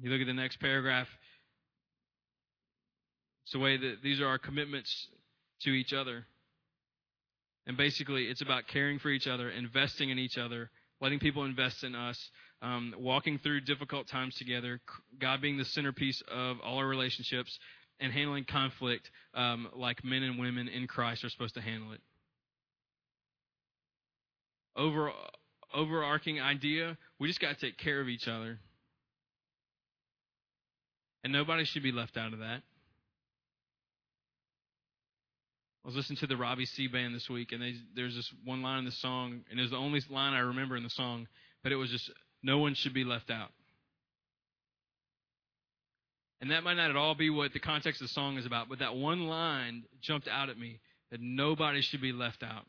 You 0.00 0.10
look 0.10 0.20
at 0.20 0.26
the 0.26 0.32
next 0.32 0.60
paragraph. 0.60 1.08
It's 3.44 3.52
the 3.52 3.58
way 3.58 3.76
that 3.76 3.96
these 4.02 4.20
are 4.20 4.26
our 4.26 4.38
commitments 4.38 5.08
to 5.62 5.70
each 5.70 5.92
other. 5.92 6.24
And 7.66 7.76
basically, 7.76 8.24
it's 8.24 8.42
about 8.42 8.66
caring 8.66 8.98
for 8.98 9.10
each 9.10 9.28
other, 9.28 9.48
investing 9.48 10.10
in 10.10 10.18
each 10.18 10.38
other, 10.38 10.70
letting 11.00 11.20
people 11.20 11.44
invest 11.44 11.84
in 11.84 11.94
us, 11.94 12.18
um, 12.62 12.94
walking 12.96 13.38
through 13.38 13.62
difficult 13.62 14.08
times 14.08 14.34
together, 14.36 14.80
God 15.20 15.42
being 15.42 15.58
the 15.58 15.64
centerpiece 15.64 16.22
of 16.30 16.58
all 16.64 16.78
our 16.78 16.86
relationships, 16.86 17.58
and 18.00 18.12
handling 18.12 18.44
conflict 18.44 19.10
um, 19.34 19.68
like 19.74 20.04
men 20.04 20.22
and 20.22 20.38
women 20.38 20.68
in 20.68 20.86
Christ 20.86 21.24
are 21.24 21.28
supposed 21.28 21.54
to 21.54 21.60
handle 21.60 21.92
it. 21.92 22.00
Over, 24.74 25.10
overarching 25.74 26.40
idea 26.40 26.96
we 27.18 27.28
just 27.28 27.40
got 27.40 27.58
to 27.58 27.66
take 27.66 27.78
care 27.78 28.00
of 28.00 28.08
each 28.08 28.26
other. 28.26 28.58
And 31.24 31.32
nobody 31.32 31.64
should 31.64 31.82
be 31.82 31.92
left 31.92 32.16
out 32.16 32.32
of 32.32 32.40
that. 32.40 32.62
I 35.84 35.88
was 35.88 35.96
listening 35.96 36.18
to 36.18 36.26
the 36.28 36.36
Robbie 36.36 36.66
Seay 36.66 36.86
band 36.86 37.14
this 37.14 37.28
week, 37.28 37.50
and 37.50 37.60
they, 37.60 37.74
there's 37.96 38.14
this 38.14 38.32
one 38.44 38.62
line 38.62 38.80
in 38.80 38.84
the 38.84 38.92
song, 38.92 39.40
and 39.50 39.58
it 39.58 39.62
was 39.62 39.72
the 39.72 39.76
only 39.76 40.00
line 40.10 40.32
I 40.32 40.40
remember 40.40 40.76
in 40.76 40.84
the 40.84 40.90
song, 40.90 41.26
but 41.62 41.72
it 41.72 41.76
was 41.76 41.90
just, 41.90 42.10
no 42.42 42.58
one 42.58 42.74
should 42.74 42.94
be 42.94 43.04
left 43.04 43.30
out. 43.30 43.50
And 46.40 46.50
that 46.50 46.64
might 46.64 46.74
not 46.74 46.90
at 46.90 46.96
all 46.96 47.14
be 47.14 47.30
what 47.30 47.52
the 47.52 47.60
context 47.60 48.00
of 48.00 48.08
the 48.08 48.12
song 48.12 48.36
is 48.36 48.46
about, 48.46 48.68
but 48.68 48.80
that 48.80 48.96
one 48.96 49.28
line 49.28 49.84
jumped 50.00 50.26
out 50.26 50.48
at 50.48 50.58
me 50.58 50.80
that 51.12 51.20
nobody 51.20 51.82
should 51.82 52.00
be 52.00 52.12
left 52.12 52.42
out. 52.42 52.64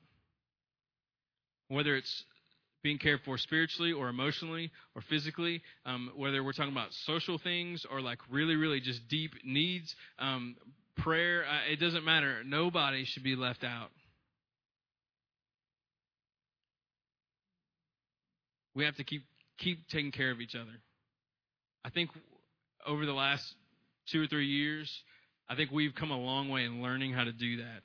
Whether 1.70 1.96
it's 1.96 2.24
being 2.84 3.00
cared 3.00 3.22
for 3.26 3.38
spiritually 3.40 3.92
or 3.92 4.10
emotionally 4.10 4.70
or 4.96 5.02
physically, 5.10 5.64
um, 5.88 6.12
whether 6.16 6.44
we're 6.44 6.52
talking 6.52 6.72
about 6.72 6.90
social 7.06 7.40
things 7.40 7.84
or 7.90 8.00
like 8.00 8.20
really, 8.30 8.56
really 8.56 8.80
just 8.80 9.08
deep 9.08 9.32
needs, 9.44 9.96
um, 10.20 10.56
prayer, 10.98 11.44
uh, 11.44 11.72
it 11.72 11.80
doesn't 11.80 12.04
matter. 12.04 12.44
Nobody 12.46 13.06
should 13.06 13.24
be 13.24 13.36
left 13.36 13.64
out. 13.64 13.90
We 18.76 18.86
have 18.86 18.96
to 18.98 19.04
keep 19.04 19.24
keep 19.60 19.88
taking 19.90 20.12
care 20.12 20.32
of 20.32 20.42
each 20.42 20.56
other. 20.56 20.72
I 21.86 21.90
think 21.90 22.10
over 22.86 23.06
the 23.06 23.14
last 23.14 23.44
two 24.12 24.24
or 24.24 24.28
three 24.28 24.48
years, 24.48 24.92
I 25.50 25.56
think 25.56 25.72
we've 25.72 25.94
come 25.96 26.12
a 26.12 26.20
long 26.20 26.50
way 26.50 26.64
in 26.64 26.82
learning 26.82 27.14
how 27.14 27.24
to 27.24 27.32
do 27.32 27.58
that. 27.58 27.82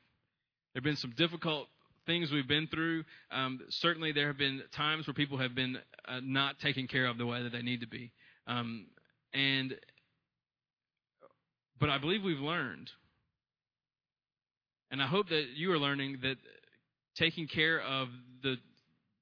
There 0.73 0.81
have 0.81 0.85
been 0.85 0.97
some 0.97 1.15
difficult 1.17 1.69
things 2.07 2.31
we've 2.31 2.49
been 2.49 2.67
through. 2.69 3.05
Um, 3.31 3.61
certainly, 3.71 4.13
there 4.13 4.29
have 4.29 4.39
been 4.39 4.63
times 4.75 5.07
where 5.07 5.15
people 5.15 5.39
have 5.39 5.55
been 5.55 5.79
uh, 6.07 6.21
not 6.23 6.59
taken 6.61 6.87
care 6.87 7.07
of 7.07 7.19
the 7.19 7.27
way 7.27 7.43
that 7.43 7.53
they 7.53 7.63
need 7.63 7.81
to 7.81 7.89
be. 7.89 8.13
Um, 8.47 8.87
and, 9.35 9.75
but 11.79 11.91
I 11.91 11.99
believe 11.99 12.23
we've 12.23 12.39
learned. 12.39 12.91
And 14.91 15.03
I 15.03 15.07
hope 15.07 15.29
that 15.29 15.45
you 15.55 15.71
are 15.73 15.79
learning 15.79 16.19
that 16.23 16.37
taking 17.17 17.47
care 17.47 17.81
of 17.81 18.09
the 18.43 18.57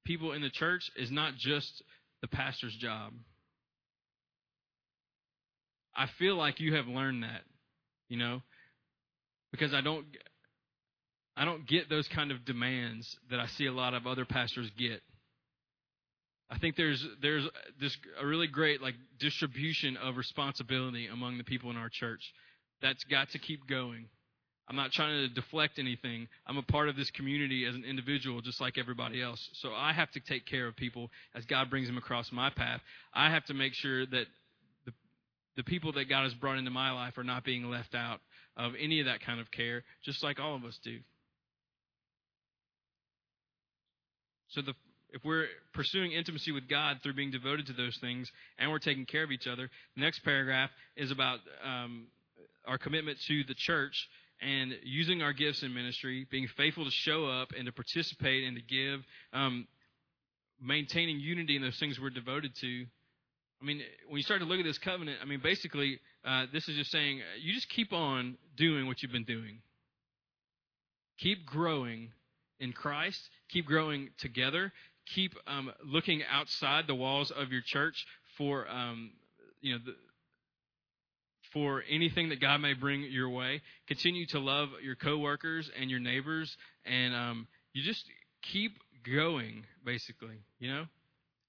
people 0.04 0.32
in 0.32 0.42
the 0.42 0.50
church 0.50 0.88
is 0.96 1.10
not 1.10 1.34
just 1.36 1.82
the 2.28 2.36
pastor's 2.36 2.74
job. 2.76 3.12
I 5.94 6.06
feel 6.18 6.36
like 6.36 6.60
you 6.60 6.74
have 6.74 6.86
learned 6.86 7.22
that, 7.22 7.42
you 8.08 8.18
know, 8.18 8.42
because 9.50 9.72
I 9.72 9.80
don't 9.80 10.04
I 11.36 11.44
don't 11.44 11.66
get 11.66 11.88
those 11.88 12.08
kind 12.08 12.30
of 12.30 12.44
demands 12.44 13.16
that 13.30 13.40
I 13.40 13.46
see 13.46 13.66
a 13.66 13.72
lot 13.72 13.94
of 13.94 14.06
other 14.06 14.24
pastors 14.24 14.70
get. 14.78 15.02
I 16.50 16.58
think 16.58 16.76
there's 16.76 17.04
there's 17.22 17.44
this 17.80 17.96
a 18.20 18.26
really 18.26 18.46
great 18.46 18.82
like 18.82 18.94
distribution 19.18 19.96
of 19.96 20.16
responsibility 20.16 21.06
among 21.06 21.38
the 21.38 21.44
people 21.44 21.70
in 21.70 21.76
our 21.76 21.88
church. 21.88 22.22
That's 22.82 23.02
got 23.04 23.30
to 23.30 23.38
keep 23.38 23.66
going. 23.66 24.06
I'm 24.68 24.76
not 24.76 24.90
trying 24.90 25.28
to 25.28 25.32
deflect 25.32 25.78
anything. 25.78 26.26
I'm 26.46 26.56
a 26.56 26.62
part 26.62 26.88
of 26.88 26.96
this 26.96 27.10
community 27.12 27.64
as 27.66 27.74
an 27.74 27.84
individual, 27.84 28.40
just 28.40 28.60
like 28.60 28.78
everybody 28.78 29.22
else. 29.22 29.48
So 29.54 29.72
I 29.72 29.92
have 29.92 30.10
to 30.12 30.20
take 30.20 30.44
care 30.44 30.66
of 30.66 30.74
people 30.74 31.10
as 31.34 31.44
God 31.44 31.70
brings 31.70 31.86
them 31.86 31.98
across 31.98 32.32
my 32.32 32.50
path. 32.50 32.80
I 33.14 33.30
have 33.30 33.44
to 33.44 33.54
make 33.54 33.74
sure 33.74 34.04
that 34.06 34.26
the, 34.84 34.92
the 35.56 35.62
people 35.62 35.92
that 35.92 36.08
God 36.08 36.24
has 36.24 36.34
brought 36.34 36.58
into 36.58 36.72
my 36.72 36.90
life 36.90 37.16
are 37.16 37.24
not 37.24 37.44
being 37.44 37.70
left 37.70 37.94
out 37.94 38.20
of 38.56 38.72
any 38.80 38.98
of 38.98 39.06
that 39.06 39.20
kind 39.20 39.40
of 39.40 39.50
care, 39.52 39.84
just 40.04 40.24
like 40.24 40.40
all 40.40 40.56
of 40.56 40.64
us 40.64 40.78
do. 40.82 40.98
So 44.48 44.62
the, 44.62 44.74
if 45.10 45.24
we're 45.24 45.46
pursuing 45.74 46.10
intimacy 46.10 46.50
with 46.50 46.68
God 46.68 46.98
through 47.02 47.14
being 47.14 47.30
devoted 47.30 47.66
to 47.66 47.72
those 47.72 47.96
things 48.00 48.30
and 48.58 48.70
we're 48.70 48.78
taking 48.80 49.06
care 49.06 49.22
of 49.22 49.30
each 49.30 49.46
other, 49.46 49.70
the 49.94 50.02
next 50.02 50.24
paragraph 50.24 50.70
is 50.96 51.12
about 51.12 51.38
um, 51.64 52.06
our 52.66 52.78
commitment 52.78 53.18
to 53.28 53.44
the 53.44 53.54
church 53.54 54.08
and 54.40 54.72
using 54.82 55.22
our 55.22 55.32
gifts 55.32 55.62
in 55.62 55.72
ministry, 55.72 56.26
being 56.30 56.48
faithful 56.56 56.84
to 56.84 56.90
show 56.90 57.26
up 57.26 57.52
and 57.56 57.66
to 57.66 57.72
participate 57.72 58.44
and 58.44 58.56
to 58.56 58.62
give, 58.62 59.00
um, 59.32 59.66
maintaining 60.60 61.20
unity 61.20 61.56
in 61.56 61.62
those 61.62 61.78
things 61.78 61.98
we're 62.00 62.10
devoted 62.10 62.54
to. 62.56 62.86
I 63.60 63.64
mean, 63.64 63.80
when 64.08 64.18
you 64.18 64.22
start 64.22 64.40
to 64.40 64.46
look 64.46 64.58
at 64.58 64.64
this 64.64 64.78
covenant, 64.78 65.18
I 65.22 65.24
mean, 65.24 65.40
basically, 65.42 65.98
uh, 66.24 66.46
this 66.52 66.68
is 66.68 66.76
just 66.76 66.90
saying 66.90 67.20
you 67.40 67.54
just 67.54 67.68
keep 67.70 67.92
on 67.92 68.36
doing 68.56 68.86
what 68.86 69.02
you've 69.02 69.12
been 69.12 69.24
doing. 69.24 69.60
Keep 71.18 71.46
growing 71.46 72.12
in 72.60 72.72
Christ. 72.72 73.20
Keep 73.48 73.66
growing 73.66 74.10
together. 74.18 74.72
Keep 75.14 75.34
um, 75.46 75.72
looking 75.84 76.22
outside 76.30 76.86
the 76.86 76.94
walls 76.94 77.30
of 77.30 77.50
your 77.50 77.62
church 77.62 78.06
for 78.36 78.68
um, 78.68 79.12
you 79.60 79.72
know 79.72 79.78
the, 79.84 79.94
for 81.56 81.82
anything 81.88 82.28
that 82.28 82.38
God 82.38 82.58
may 82.58 82.74
bring 82.74 83.02
your 83.10 83.30
way. 83.30 83.62
Continue 83.88 84.26
to 84.26 84.38
love 84.38 84.68
your 84.82 84.94
coworkers 84.94 85.70
and 85.80 85.88
your 85.90 86.00
neighbors, 86.00 86.54
and 86.84 87.14
um, 87.14 87.48
you 87.72 87.82
just 87.82 88.04
keep 88.52 88.72
going. 89.10 89.64
Basically, 89.82 90.42
you 90.58 90.70
know. 90.70 90.84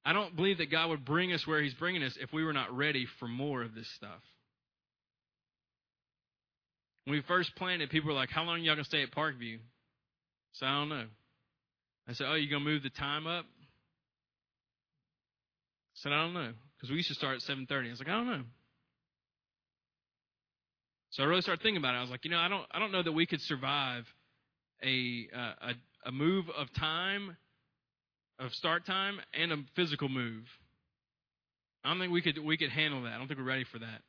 I 0.05 0.13
don't 0.13 0.33
believe 0.37 0.59
that 0.59 0.71
God 0.71 0.87
would 0.87 1.03
bring 1.03 1.33
us 1.33 1.45
where 1.45 1.61
He's 1.61 1.73
bringing 1.73 2.01
us 2.03 2.17
if 2.21 2.31
we 2.31 2.45
were 2.45 2.53
not 2.53 2.71
ready 2.71 3.05
for 3.19 3.27
more 3.27 3.61
of 3.63 3.75
this 3.75 3.89
stuff. 3.97 4.21
When 7.03 7.17
we 7.17 7.21
first 7.27 7.53
planted, 7.57 7.89
people 7.89 8.07
were 8.07 8.15
like, 8.15 8.29
"How 8.29 8.43
long 8.43 8.61
y'all 8.61 8.75
gonna 8.75 8.85
stay 8.85 9.03
at 9.03 9.11
Parkview?" 9.11 9.57
So 10.53 10.65
I 10.65 10.79
don't 10.79 10.87
know. 10.87 11.07
I 12.07 12.13
said, 12.13 12.27
Oh, 12.29 12.35
you 12.35 12.49
to 12.49 12.59
move 12.59 12.83
the 12.83 12.89
time 12.89 13.27
up? 13.27 13.43
I 15.93 15.95
said, 15.95 16.13
I 16.13 16.23
don't 16.23 16.33
know. 16.33 16.53
Because 16.77 16.89
we 16.89 16.97
used 16.97 17.09
to 17.09 17.15
start 17.15 17.35
at 17.35 17.41
7.30. 17.41 17.87
I 17.87 17.89
was 17.89 17.99
like, 17.99 18.07
I 18.07 18.11
don't 18.11 18.27
know. 18.27 18.43
So 21.17 21.23
I 21.23 21.25
really 21.25 21.41
started 21.41 21.63
thinking 21.63 21.81
about 21.81 21.95
it. 21.95 21.97
I 21.97 22.01
was 22.01 22.11
like, 22.11 22.25
you 22.25 22.29
know, 22.29 22.37
I 22.37 22.47
don't, 22.47 22.63
I 22.69 22.77
don't 22.77 22.91
know 22.91 23.01
that 23.01 23.11
we 23.11 23.25
could 23.25 23.41
survive 23.41 24.05
a, 24.83 25.27
uh, 25.35 25.69
a, 25.69 26.09
a 26.09 26.11
move 26.11 26.45
of 26.55 26.71
time, 26.73 27.35
of 28.37 28.53
start 28.53 28.85
time, 28.85 29.19
and 29.33 29.51
a 29.51 29.57
physical 29.75 30.09
move. 30.09 30.43
I 31.83 31.89
don't 31.89 31.99
think 31.99 32.13
we 32.13 32.21
could, 32.21 32.37
we 32.37 32.55
could 32.55 32.69
handle 32.69 33.01
that. 33.01 33.13
I 33.13 33.17
don't 33.17 33.27
think 33.27 33.39
we're 33.39 33.47
ready 33.47 33.63
for 33.63 33.79
that. 33.79 34.01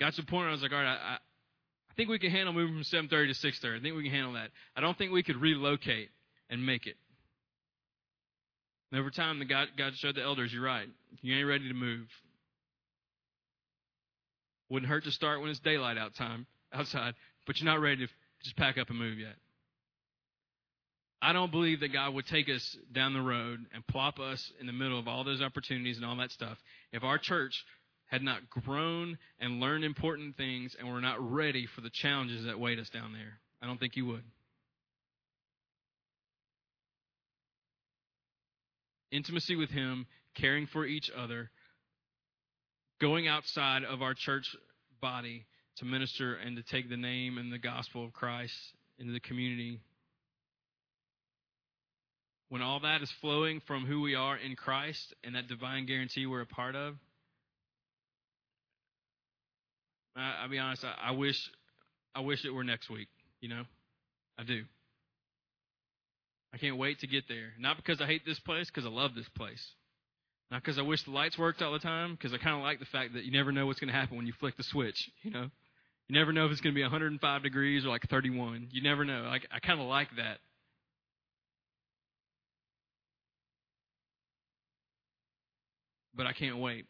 Got 0.00 0.14
to 0.14 0.22
the 0.22 0.26
point 0.26 0.40
where 0.40 0.48
I 0.48 0.52
was 0.52 0.62
like, 0.62 0.72
all 0.72 0.78
right, 0.78 0.88
I, 0.88 1.14
I 1.14 1.94
think 1.96 2.08
we 2.08 2.18
can 2.18 2.32
handle 2.32 2.52
moving 2.52 2.82
from 2.82 3.08
7:30 3.08 3.40
to 3.40 3.48
6:30. 3.48 3.78
I 3.78 3.82
think 3.82 3.94
we 3.94 4.02
can 4.02 4.12
handle 4.12 4.32
that. 4.32 4.50
I 4.74 4.80
don't 4.80 4.98
think 4.98 5.12
we 5.12 5.22
could 5.22 5.36
relocate 5.36 6.08
and 6.48 6.66
make 6.66 6.88
it. 6.88 6.96
And 8.90 9.00
over 9.00 9.10
time, 9.10 9.38
the 9.38 9.44
God, 9.44 9.68
God 9.78 9.92
showed 9.98 10.16
the 10.16 10.22
elders, 10.22 10.52
you're 10.52 10.64
right. 10.64 10.88
You 11.22 11.36
ain't 11.36 11.46
ready 11.46 11.68
to 11.68 11.74
move. 11.74 12.08
Wouldn't 14.70 14.88
hurt 14.88 15.04
to 15.04 15.10
start 15.10 15.40
when 15.40 15.50
it's 15.50 15.58
daylight 15.60 15.98
out 15.98 16.14
time, 16.14 16.46
outside, 16.72 17.14
but 17.46 17.58
you're 17.58 17.70
not 17.70 17.80
ready 17.80 18.06
to 18.06 18.12
just 18.42 18.56
pack 18.56 18.78
up 18.78 18.88
and 18.88 18.98
move 18.98 19.18
yet. 19.18 19.34
I 21.20 21.32
don't 21.34 21.50
believe 21.50 21.80
that 21.80 21.92
God 21.92 22.14
would 22.14 22.26
take 22.26 22.48
us 22.48 22.76
down 22.92 23.12
the 23.12 23.20
road 23.20 23.66
and 23.74 23.86
plop 23.86 24.18
us 24.18 24.52
in 24.58 24.66
the 24.66 24.72
middle 24.72 24.98
of 24.98 25.06
all 25.06 25.22
those 25.22 25.42
opportunities 25.42 25.96
and 25.96 26.06
all 26.06 26.16
that 26.16 26.30
stuff 26.30 26.56
if 26.92 27.04
our 27.04 27.18
church 27.18 27.52
had 28.06 28.22
not 28.22 28.48
grown 28.48 29.18
and 29.38 29.60
learned 29.60 29.84
important 29.84 30.36
things 30.36 30.74
and 30.78 30.88
were 30.88 31.00
not 31.00 31.20
ready 31.20 31.66
for 31.74 31.80
the 31.80 31.90
challenges 31.90 32.46
that 32.46 32.58
wait 32.58 32.78
us 32.78 32.88
down 32.88 33.12
there. 33.12 33.38
I 33.60 33.66
don't 33.66 33.78
think 33.78 33.94
He 33.94 34.02
would. 34.02 34.24
Intimacy 39.12 39.56
with 39.56 39.70
Him, 39.70 40.06
caring 40.34 40.66
for 40.66 40.86
each 40.86 41.10
other, 41.16 41.50
going 43.00 43.26
outside 43.26 43.82
of 43.84 44.02
our 44.02 44.14
church 44.14 44.54
body 45.00 45.46
to 45.76 45.84
minister 45.84 46.34
and 46.34 46.56
to 46.56 46.62
take 46.62 46.88
the 46.88 46.96
name 46.96 47.38
and 47.38 47.52
the 47.52 47.58
gospel 47.58 48.04
of 48.04 48.12
Christ 48.12 48.54
into 48.98 49.12
the 49.12 49.20
community. 49.20 49.80
When 52.50 52.62
all 52.62 52.80
that 52.80 53.00
is 53.00 53.10
flowing 53.20 53.62
from 53.66 53.86
who 53.86 54.00
we 54.02 54.14
are 54.14 54.36
in 54.36 54.56
Christ 54.56 55.14
and 55.24 55.34
that 55.34 55.48
divine 55.48 55.86
guarantee 55.86 56.26
we're 56.26 56.42
a 56.42 56.46
part 56.46 56.76
of, 56.76 56.96
I, 60.16 60.42
will 60.42 60.50
be 60.50 60.58
honest. 60.58 60.84
I, 60.84 61.08
I 61.08 61.10
wish, 61.12 61.38
I 62.14 62.20
wish 62.20 62.44
it 62.44 62.50
were 62.50 62.64
next 62.64 62.90
week. 62.90 63.08
You 63.40 63.48
know, 63.48 63.62
I 64.38 64.42
do. 64.42 64.64
I 66.52 66.58
can't 66.58 66.76
wait 66.76 66.98
to 67.00 67.06
get 67.06 67.28
there. 67.28 67.52
Not 67.58 67.76
because 67.76 68.00
I 68.00 68.06
hate 68.06 68.26
this 68.26 68.40
place, 68.40 68.66
because 68.66 68.84
I 68.84 68.90
love 68.90 69.14
this 69.14 69.28
place. 69.36 69.64
Not 70.50 70.62
because 70.62 70.78
I 70.78 70.82
wish 70.82 71.02
the 71.04 71.12
lights 71.12 71.38
worked 71.38 71.62
all 71.62 71.72
the 71.72 71.78
time, 71.78 72.14
because 72.14 72.34
I 72.34 72.38
kind 72.38 72.56
of 72.56 72.62
like 72.62 72.80
the 72.80 72.86
fact 72.86 73.14
that 73.14 73.24
you 73.24 73.30
never 73.30 73.52
know 73.52 73.66
what's 73.66 73.78
going 73.78 73.92
to 73.92 73.98
happen 73.98 74.16
when 74.16 74.26
you 74.26 74.32
flick 74.40 74.56
the 74.56 74.64
switch. 74.64 75.10
You 75.22 75.30
know, 75.30 75.48
you 76.08 76.18
never 76.18 76.32
know 76.32 76.46
if 76.46 76.52
it's 76.52 76.60
going 76.60 76.74
to 76.74 76.78
be 76.78 76.82
105 76.82 77.42
degrees 77.42 77.84
or 77.84 77.88
like 77.88 78.08
31. 78.08 78.68
You 78.72 78.82
never 78.82 79.04
know. 79.04 79.28
Like 79.28 79.46
I 79.52 79.60
kind 79.60 79.80
of 79.80 79.86
like 79.86 80.08
that. 80.16 80.38
But 86.14 86.26
I 86.26 86.32
can't 86.32 86.58
wait. 86.58 86.86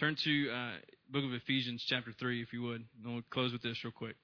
Turn 0.00 0.16
to 0.24 0.50
uh, 0.50 0.72
book 1.10 1.22
of 1.22 1.34
Ephesians, 1.34 1.84
chapter 1.86 2.12
3, 2.18 2.42
if 2.42 2.52
you 2.52 2.62
would. 2.62 2.82
And 3.04 3.12
we'll 3.12 3.22
close 3.30 3.52
with 3.52 3.62
this 3.62 3.84
real 3.84 3.92
quick. 3.92 4.16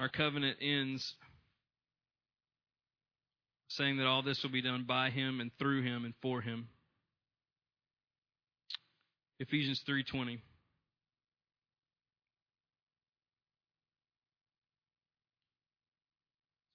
Our 0.00 0.08
covenant 0.08 0.56
ends 0.62 1.14
saying 3.68 3.98
that 3.98 4.06
all 4.06 4.22
this 4.22 4.42
will 4.42 4.50
be 4.50 4.62
done 4.62 4.84
by 4.88 5.10
him 5.10 5.40
and 5.40 5.50
through 5.58 5.82
him 5.82 6.06
and 6.06 6.14
for 6.22 6.40
him. 6.40 6.68
Ephesians 9.38 9.82
3:20 9.86 10.40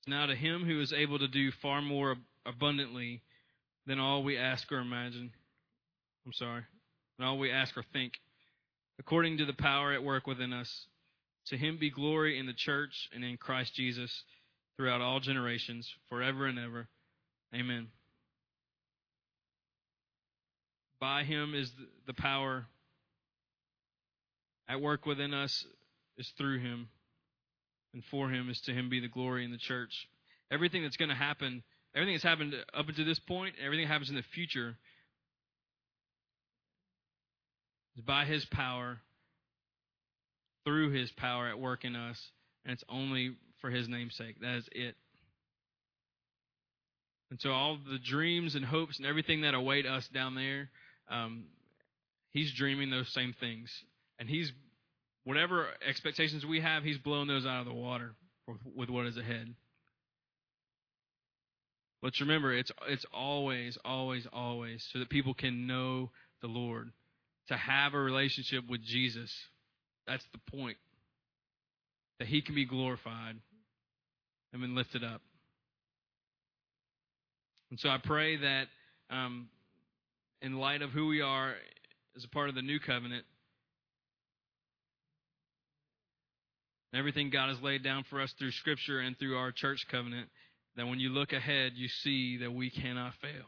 Now, 0.08 0.28
to 0.28 0.36
him 0.36 0.64
who 0.64 0.80
is 0.82 0.94
able 0.94 1.18
to 1.18 1.28
do 1.28 1.52
far 1.52 1.82
more 1.82 2.16
abundantly 2.46 3.24
than 3.88 4.00
all 4.00 4.22
we 4.22 4.38
ask 4.38 4.72
or 4.72 4.78
imagine, 4.78 5.34
I'm 6.28 6.34
sorry. 6.34 6.62
Than 7.18 7.26
all 7.26 7.40
we 7.40 7.50
ask 7.50 7.76
or 7.76 7.82
think, 7.92 8.14
according 9.00 9.40
to 9.40 9.46
the 9.46 9.54
power 9.54 9.94
at 9.94 10.04
work 10.04 10.28
within 10.28 10.54
us, 10.54 10.86
to 11.48 11.58
him 11.58 11.78
be 11.78 11.90
glory 11.90 12.40
in 12.40 12.46
the 12.46 12.54
church 12.54 13.10
and 13.14 13.24
in 13.24 13.38
Christ 13.38 13.76
Jesus 13.76 14.24
throughout 14.78 15.02
all 15.02 15.20
generations, 15.20 15.90
forever 16.10 16.46
and 16.46 16.60
ever. 16.60 16.88
Amen. 17.54 17.88
By 21.00 21.24
him 21.24 21.54
is 21.54 21.72
the 22.08 22.14
power 22.14 22.66
at 24.68 24.82
work 24.82 25.06
within 25.06 25.34
us 25.34 25.66
is 26.18 26.32
through 26.38 26.60
him 26.60 26.90
and 27.94 28.04
for 28.06 28.30
him 28.30 28.50
is 28.50 28.60
to 28.62 28.74
him 28.74 28.90
be 28.90 29.00
the 29.00 29.08
glory 29.08 29.46
in 29.46 29.52
the 29.52 29.58
church. 29.58 30.08
Everything 30.52 30.84
that's 30.84 30.98
going 30.98 31.10
to 31.10 31.16
happen, 31.16 31.64
everything 31.96 32.16
that's 32.16 32.24
happened 32.24 32.54
up 32.74 32.88
until 32.88 33.06
this 33.06 33.20
point, 33.20 33.56
everything 33.64 33.86
that 33.86 33.92
happens 33.92 34.10
in 34.10 34.16
the 34.16 34.24
future 34.34 34.76
is 37.96 38.04
by 38.04 38.26
his 38.26 38.46
power, 38.46 39.00
through 40.66 40.92
his 40.92 41.12
power 41.12 41.48
at 41.48 41.60
work 41.60 41.86
in 41.86 41.96
us, 41.96 42.20
and 42.66 42.74
it's 42.74 42.84
only 42.90 43.36
for 43.62 43.70
his 43.70 43.88
name's 43.88 44.16
sake. 44.16 44.42
That 44.42 44.58
is 44.58 44.70
it. 44.72 44.96
And 47.32 47.40
so 47.40 47.52
all 47.52 47.78
the 47.90 48.00
dreams 48.00 48.56
and 48.56 48.66
hopes 48.66 48.98
and 48.98 49.06
everything 49.06 49.42
that 49.42 49.54
await 49.54 49.86
us 49.86 50.08
down 50.08 50.36
there, 50.36 50.70
um, 51.10 51.46
he's 52.32 52.54
dreaming 52.54 52.90
those 52.90 53.12
same 53.14 53.34
things. 53.40 53.72
And 54.20 54.30
he's 54.30 54.52
whatever 55.26 55.68
expectations 55.86 56.46
we 56.46 56.62
have, 56.62 56.84
He's 56.84 56.98
blown 56.98 57.28
those 57.28 57.46
out 57.46 57.60
of 57.60 57.66
the 57.66 57.74
water 57.74 58.14
with 58.76 58.90
what 58.90 59.06
is 59.06 59.18
ahead. 59.18 59.54
Let's 62.02 62.22
remember, 62.22 62.54
it's 62.54 62.72
it's 62.88 63.06
always, 63.12 63.78
always, 63.84 64.28
always 64.32 64.88
so 64.94 65.00
that 65.00 65.10
people 65.10 65.34
can 65.34 65.66
know 65.66 66.12
the 66.42 66.48
Lord, 66.48 66.92
to 67.48 67.58
have 67.58 67.96
a 67.96 68.00
relationship 68.00 68.64
with 68.70 68.84
Jesus. 68.84 69.34
That's 70.08 70.26
the 70.34 70.58
point. 70.58 70.78
That 72.20 72.28
He 72.28 72.42
can 72.42 72.56
be 72.56 72.66
glorified 72.66 73.36
and 74.54 74.62
been 74.62 74.76
lifted 74.76 75.04
up. 75.04 75.22
And 77.70 77.80
so 77.80 77.90
I 77.90 77.98
pray 78.04 78.38
that, 78.38 78.68
um, 79.10 79.50
in 80.42 80.58
light 80.58 80.82
of 80.82 80.92
who 80.92 81.08
we 81.08 81.22
are 81.22 81.56
as 82.16 82.24
a 82.24 82.30
part 82.30 82.50
of 82.50 82.56
the 82.56 82.62
new 82.62 82.80
covenant, 82.80 83.26
everything 86.94 87.30
God 87.30 87.50
has 87.50 87.62
laid 87.62 87.84
down 87.84 88.06
for 88.10 88.22
us 88.22 88.34
through 88.38 88.52
Scripture 88.52 89.00
and 89.00 89.18
through 89.18 89.38
our 89.38 89.52
church 89.52 89.86
covenant, 89.92 90.30
that 90.78 90.88
when 90.88 91.00
you 91.00 91.10
look 91.10 91.34
ahead, 91.34 91.74
you 91.76 91.88
see 92.04 92.38
that 92.38 92.54
we 92.54 92.70
cannot 92.70 93.14
fail. 93.22 93.46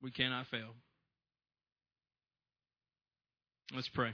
We 0.00 0.10
cannot 0.10 0.46
fail. 0.46 0.74
Let's 3.74 3.88
pray. 3.88 4.12